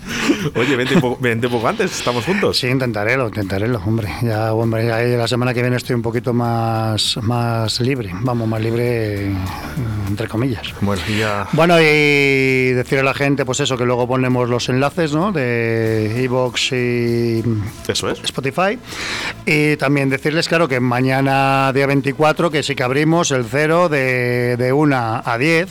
Oye, 0.56 0.76
vente 0.76 0.96
un, 0.96 1.02
poco, 1.02 1.22
vente 1.22 1.48
un 1.48 1.54
poco 1.54 1.68
antes, 1.68 1.92
estamos 1.92 2.26
juntos. 2.26 2.58
Sí, 2.58 2.68
intentaré, 2.68 3.16
lo 3.16 3.28
intentaré, 3.28 3.68
lo, 3.68 3.80
hombre. 3.80 4.10
Ya, 4.24 4.54
hombre, 4.54 4.88
ya 4.88 5.00
la 5.00 5.28
semana 5.28 5.54
que 5.54 5.62
viene 5.62 5.78
estoy 5.78 5.96
un 5.96 6.02
poquito 6.02 6.34
más, 6.34 7.18
más 7.22 7.80
libre. 7.80 8.10
Vamos, 8.22 8.48
más 8.48 8.62
libre, 8.62 9.28
eh, 9.28 9.36
entre 10.08 10.28
comillas. 10.28 10.74
Bueno, 10.82 11.02
ya. 11.18 11.48
Bueno, 11.54 11.80
y 11.80 12.72
decirle 12.72 13.02
a 13.02 13.04
la 13.04 13.14
gente, 13.14 13.46
pues 13.46 13.60
eso, 13.60 13.78
que 13.78 13.86
luego 13.86 14.08
ponemos 14.08 14.50
los 14.50 14.68
enlaces, 14.70 15.14
¿no? 15.14 15.32
De 15.32 16.24
Evox 16.24 16.72
y 16.72 17.44
Eso 17.88 18.10
es. 18.10 18.24
Spotify. 18.24 18.80
Y 19.46 19.76
también 19.78 20.10
decirles, 20.10 20.48
claro, 20.48 20.68
que 20.68 20.80
mañana, 20.80 21.72
día 21.74 21.86
24, 21.86 22.50
que 22.50 22.64
sí 22.64 22.76
que 22.76 22.84
abrimos 22.84 23.32
el 23.32 23.46
cero 23.46 23.90
de, 23.90 24.58
de 24.58 24.74
1 24.74 25.22
a 25.24 25.38
10. 25.38 25.70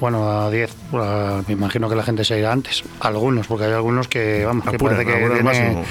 Bueno, 0.00 0.30
a 0.30 0.50
10, 0.50 0.74
bueno, 0.90 1.44
me 1.46 1.54
imagino 1.54 1.88
que 1.88 1.96
la 1.96 2.02
gente 2.02 2.24
se 2.24 2.38
irá 2.38 2.52
antes. 2.52 2.84
Algunos, 3.00 3.46
porque 3.46 3.64
hay 3.64 3.72
algunos 3.72 4.08
que, 4.08 4.44
vamos, 4.44 4.64
que 4.64 4.76
Apuran, 4.76 4.96
parece 4.96 5.10
que 5.10 5.28
tiene-. 5.34 5.84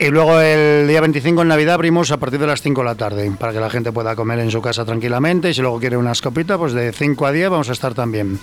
Y 0.00 0.08
luego 0.10 0.40
el 0.40 0.86
día 0.86 1.00
25 1.00 1.42
en 1.42 1.48
Navidad 1.48 1.74
abrimos 1.74 2.10
a 2.12 2.18
partir 2.18 2.38
de 2.38 2.46
las 2.46 2.62
5 2.62 2.80
de 2.80 2.84
la 2.84 2.94
tarde, 2.94 3.32
para 3.38 3.52
que 3.52 3.60
la 3.60 3.70
gente 3.70 3.90
pueda 3.90 4.14
comer 4.14 4.38
en 4.38 4.50
su 4.50 4.62
casa 4.62 4.84
tranquilamente. 4.84 5.50
Y 5.50 5.54
si 5.54 5.60
luego 5.60 5.80
quiere 5.80 5.96
una 5.96 6.12
escopita, 6.12 6.56
pues 6.56 6.72
de 6.72 6.92
5 6.92 7.26
a 7.26 7.32
10 7.32 7.50
vamos 7.50 7.68
a 7.68 7.72
estar 7.72 7.94
también. 7.94 8.38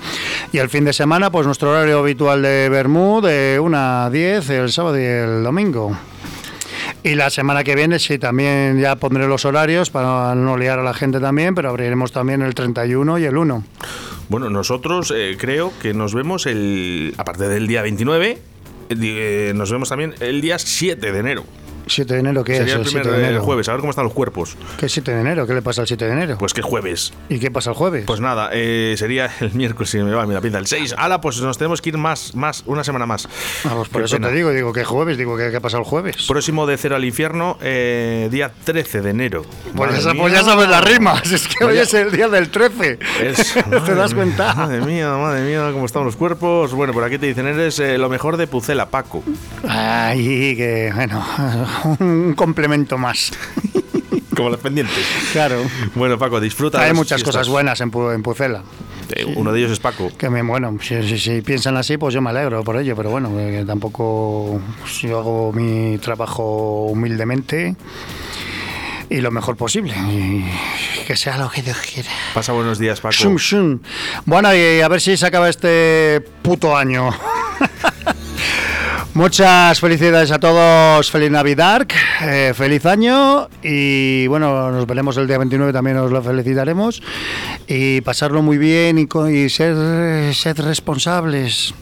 Y 0.51 0.57
el 0.57 0.69
fin 0.69 0.83
de 0.85 0.93
semana, 0.93 1.29
pues 1.29 1.45
nuestro 1.45 1.71
horario 1.71 1.99
habitual 1.99 2.41
de 2.41 2.69
Bermú, 2.69 3.21
de 3.21 3.59
1 3.61 3.77
a 3.77 4.09
10, 4.09 4.49
el 4.49 4.71
sábado 4.71 4.99
y 4.99 5.03
el 5.03 5.43
domingo. 5.43 5.95
Y 7.03 7.15
la 7.15 7.29
semana 7.29 7.63
que 7.63 7.75
viene 7.75 7.99
sí, 7.99 8.17
también 8.17 8.79
ya 8.79 8.95
pondré 8.95 9.27
los 9.27 9.45
horarios 9.45 9.89
para 9.89 10.35
no 10.35 10.57
liar 10.57 10.79
a 10.79 10.83
la 10.83 10.93
gente 10.93 11.19
también, 11.19 11.53
pero 11.55 11.69
abriremos 11.69 12.11
también 12.11 12.41
el 12.41 12.55
31 12.55 13.19
y 13.19 13.25
el 13.25 13.37
1. 13.37 13.63
Bueno, 14.27 14.49
nosotros 14.49 15.13
eh, 15.15 15.37
creo 15.39 15.71
que 15.81 15.93
nos 15.93 16.15
vemos 16.15 16.47
el. 16.47 17.13
Aparte 17.17 17.47
del 17.47 17.67
día 17.67 17.83
29, 17.83 18.31
eh, 18.31 18.39
eh, 18.89 19.53
nos 19.55 19.71
vemos 19.71 19.89
también 19.89 20.15
el 20.19 20.41
día 20.41 20.57
7 20.57 21.11
de 21.11 21.19
enero. 21.19 21.43
7 21.87 22.13
de 22.13 22.19
enero, 22.19 22.43
¿qué 22.43 22.57
Sería 22.57 22.73
es 22.73 22.79
el 22.79 22.81
el 22.81 22.85
primer 22.87 23.03
7 23.05 23.17
de 23.19 23.27
enero? 23.27 23.43
jueves, 23.43 23.69
a 23.69 23.71
ver 23.73 23.79
cómo 23.81 23.89
están 23.91 24.05
los 24.05 24.13
cuerpos. 24.13 24.57
¿Qué 24.77 24.89
7 24.89 25.11
de 25.13 25.21
enero? 25.21 25.45
¿Qué 25.47 25.53
le 25.53 25.61
pasa 25.61 25.81
al 25.81 25.87
7 25.87 26.05
de 26.05 26.11
enero? 26.11 26.37
Pues 26.37 26.53
que 26.53 26.61
jueves. 26.61 27.13
¿Y 27.29 27.39
qué 27.39 27.51
pasa 27.51 27.69
el 27.71 27.75
jueves? 27.75 28.03
Pues 28.05 28.19
nada, 28.19 28.49
eh, 28.53 28.95
sería 28.97 29.29
el 29.39 29.53
miércoles, 29.55 29.89
si 29.89 29.97
me 29.99 30.11
va, 30.13 30.25
me 30.25 30.33
la 30.33 30.41
pinta, 30.41 30.57
el 30.57 30.67
6. 30.67 30.95
Ala, 30.97 31.21
pues 31.21 31.39
nos 31.41 31.57
tenemos 31.57 31.81
que 31.81 31.89
ir 31.89 31.97
más, 31.97 32.35
más, 32.35 32.63
una 32.65 32.83
semana 32.83 33.05
más. 33.05 33.27
Ah, 33.65 33.73
pues 33.75 33.89
por 33.89 34.01
Qué 34.01 34.05
eso 34.05 34.15
pena. 34.17 34.29
te 34.29 34.35
digo, 34.35 34.51
digo, 34.51 34.73
¿qué 34.73 34.83
jueves? 34.83 35.17
Digo, 35.17 35.37
¿qué, 35.37 35.51
qué 35.51 35.61
pasa 35.61 35.77
el 35.77 35.83
jueves? 35.83 36.25
Próximo 36.27 36.65
de 36.65 36.77
cero 36.77 36.95
al 36.95 37.05
infierno, 37.05 37.57
eh, 37.61 38.29
día 38.31 38.51
13 38.63 39.01
de 39.01 39.09
enero. 39.11 39.45
Pues 39.75 40.03
ya, 40.03 40.13
pues 40.13 40.33
ya 40.33 40.43
sabes 40.43 40.67
las 40.69 40.83
rimas, 40.83 41.31
es 41.31 41.47
que 41.47 41.63
hoy 41.63 41.77
es 41.77 41.93
el 41.93 42.11
día 42.11 42.27
del 42.29 42.49
13. 42.49 42.99
Es- 43.21 43.53
¿Te 43.85 43.95
das 43.95 44.13
mía, 44.13 44.15
cuenta? 44.15 44.53
Madre 44.55 44.81
mía, 44.81 45.11
madre 45.17 45.41
mía, 45.41 45.69
cómo 45.71 45.85
están 45.85 46.03
los 46.03 46.15
cuerpos. 46.15 46.73
Bueno, 46.73 46.93
por 46.93 47.03
aquí 47.03 47.17
te 47.17 47.27
dicen, 47.27 47.45
eres 47.47 47.79
eh, 47.79 47.97
lo 47.97 48.09
mejor 48.09 48.37
de 48.37 48.47
Pucela, 48.47 48.89
Paco. 48.89 49.23
Ay, 49.67 50.55
que 50.55 50.91
bueno, 50.95 51.23
un 51.99 52.33
complemento 52.35 52.97
más. 52.97 53.31
Como 54.35 54.49
los 54.49 54.59
pendientes. 54.59 55.05
Claro. 55.31 55.61
Bueno, 55.95 56.17
Paco, 56.17 56.41
disfruta. 56.41 56.81
Hay 56.81 56.91
muchas 56.93 57.19
fiestas. 57.21 57.35
cosas 57.35 57.47
buenas 57.49 57.79
en, 57.79 57.89
Pu- 57.91 58.13
en 58.13 58.21
Pucela. 58.21 58.63
Eh, 59.15 59.23
Uno 59.37 59.53
de 59.53 59.59
ellos 59.59 59.71
es 59.71 59.79
Paco. 59.79 60.11
Que 60.17 60.29
me, 60.29 60.41
bueno, 60.41 60.77
si, 60.81 61.01
si- 61.07 61.19
si 61.19 61.41
piensan 61.41 61.77
así, 61.77 61.97
pues 61.97 62.13
yo 62.13 62.21
me 62.21 62.31
alegro 62.31 62.61
por 62.63 62.75
ello, 62.77 62.95
pero 62.97 63.11
bueno, 63.11 63.29
que 63.37 63.63
tampoco 63.65 64.59
pues, 64.81 64.93
yo 65.03 65.19
hago 65.19 65.53
mi 65.53 65.97
trabajo 65.99 66.87
humildemente 66.87 67.75
y 69.09 69.21
lo 69.21 69.31
mejor 69.31 69.55
posible. 69.55 69.93
Y 70.09 70.43
que 71.05 71.15
sea 71.15 71.37
lo 71.37 71.49
que 71.49 71.61
Dios 71.61 71.77
quiera. 71.77 72.09
Pasa 72.33 72.51
buenos 72.51 72.77
días, 72.77 72.99
Paco. 72.99 73.13
Shum, 73.17 73.37
shum. 73.37 73.79
Bueno, 74.25 74.53
y 74.53 74.81
a 74.81 74.87
ver 74.89 74.99
si 74.99 75.15
se 75.15 75.25
acaba 75.27 75.47
este 75.47 76.19
puto 76.41 76.75
año. 76.75 77.09
Muchas 79.15 79.79
felicidades 79.79 80.29
a 80.31 80.39
todos, 80.39 81.09
feliz 81.09 81.31
Navidad, 81.31 81.87
eh, 82.21 82.51
feliz 82.53 82.85
año 82.85 83.47
y 83.63 84.27
bueno, 84.27 84.69
nos 84.71 84.85
veremos 84.85 85.15
el 85.15 85.25
día 85.25 85.37
29, 85.37 85.71
también 85.71 85.95
os 85.95 86.11
lo 86.11 86.21
felicitaremos 86.21 87.01
y 87.65 88.01
pasarlo 88.01 88.41
muy 88.41 88.57
bien 88.57 88.99
y, 88.99 89.07
y 89.31 89.49
ser, 89.49 90.35
ser 90.35 90.57
responsables. 90.57 91.73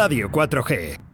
Radio 0.00 0.28
4G. 0.30 1.00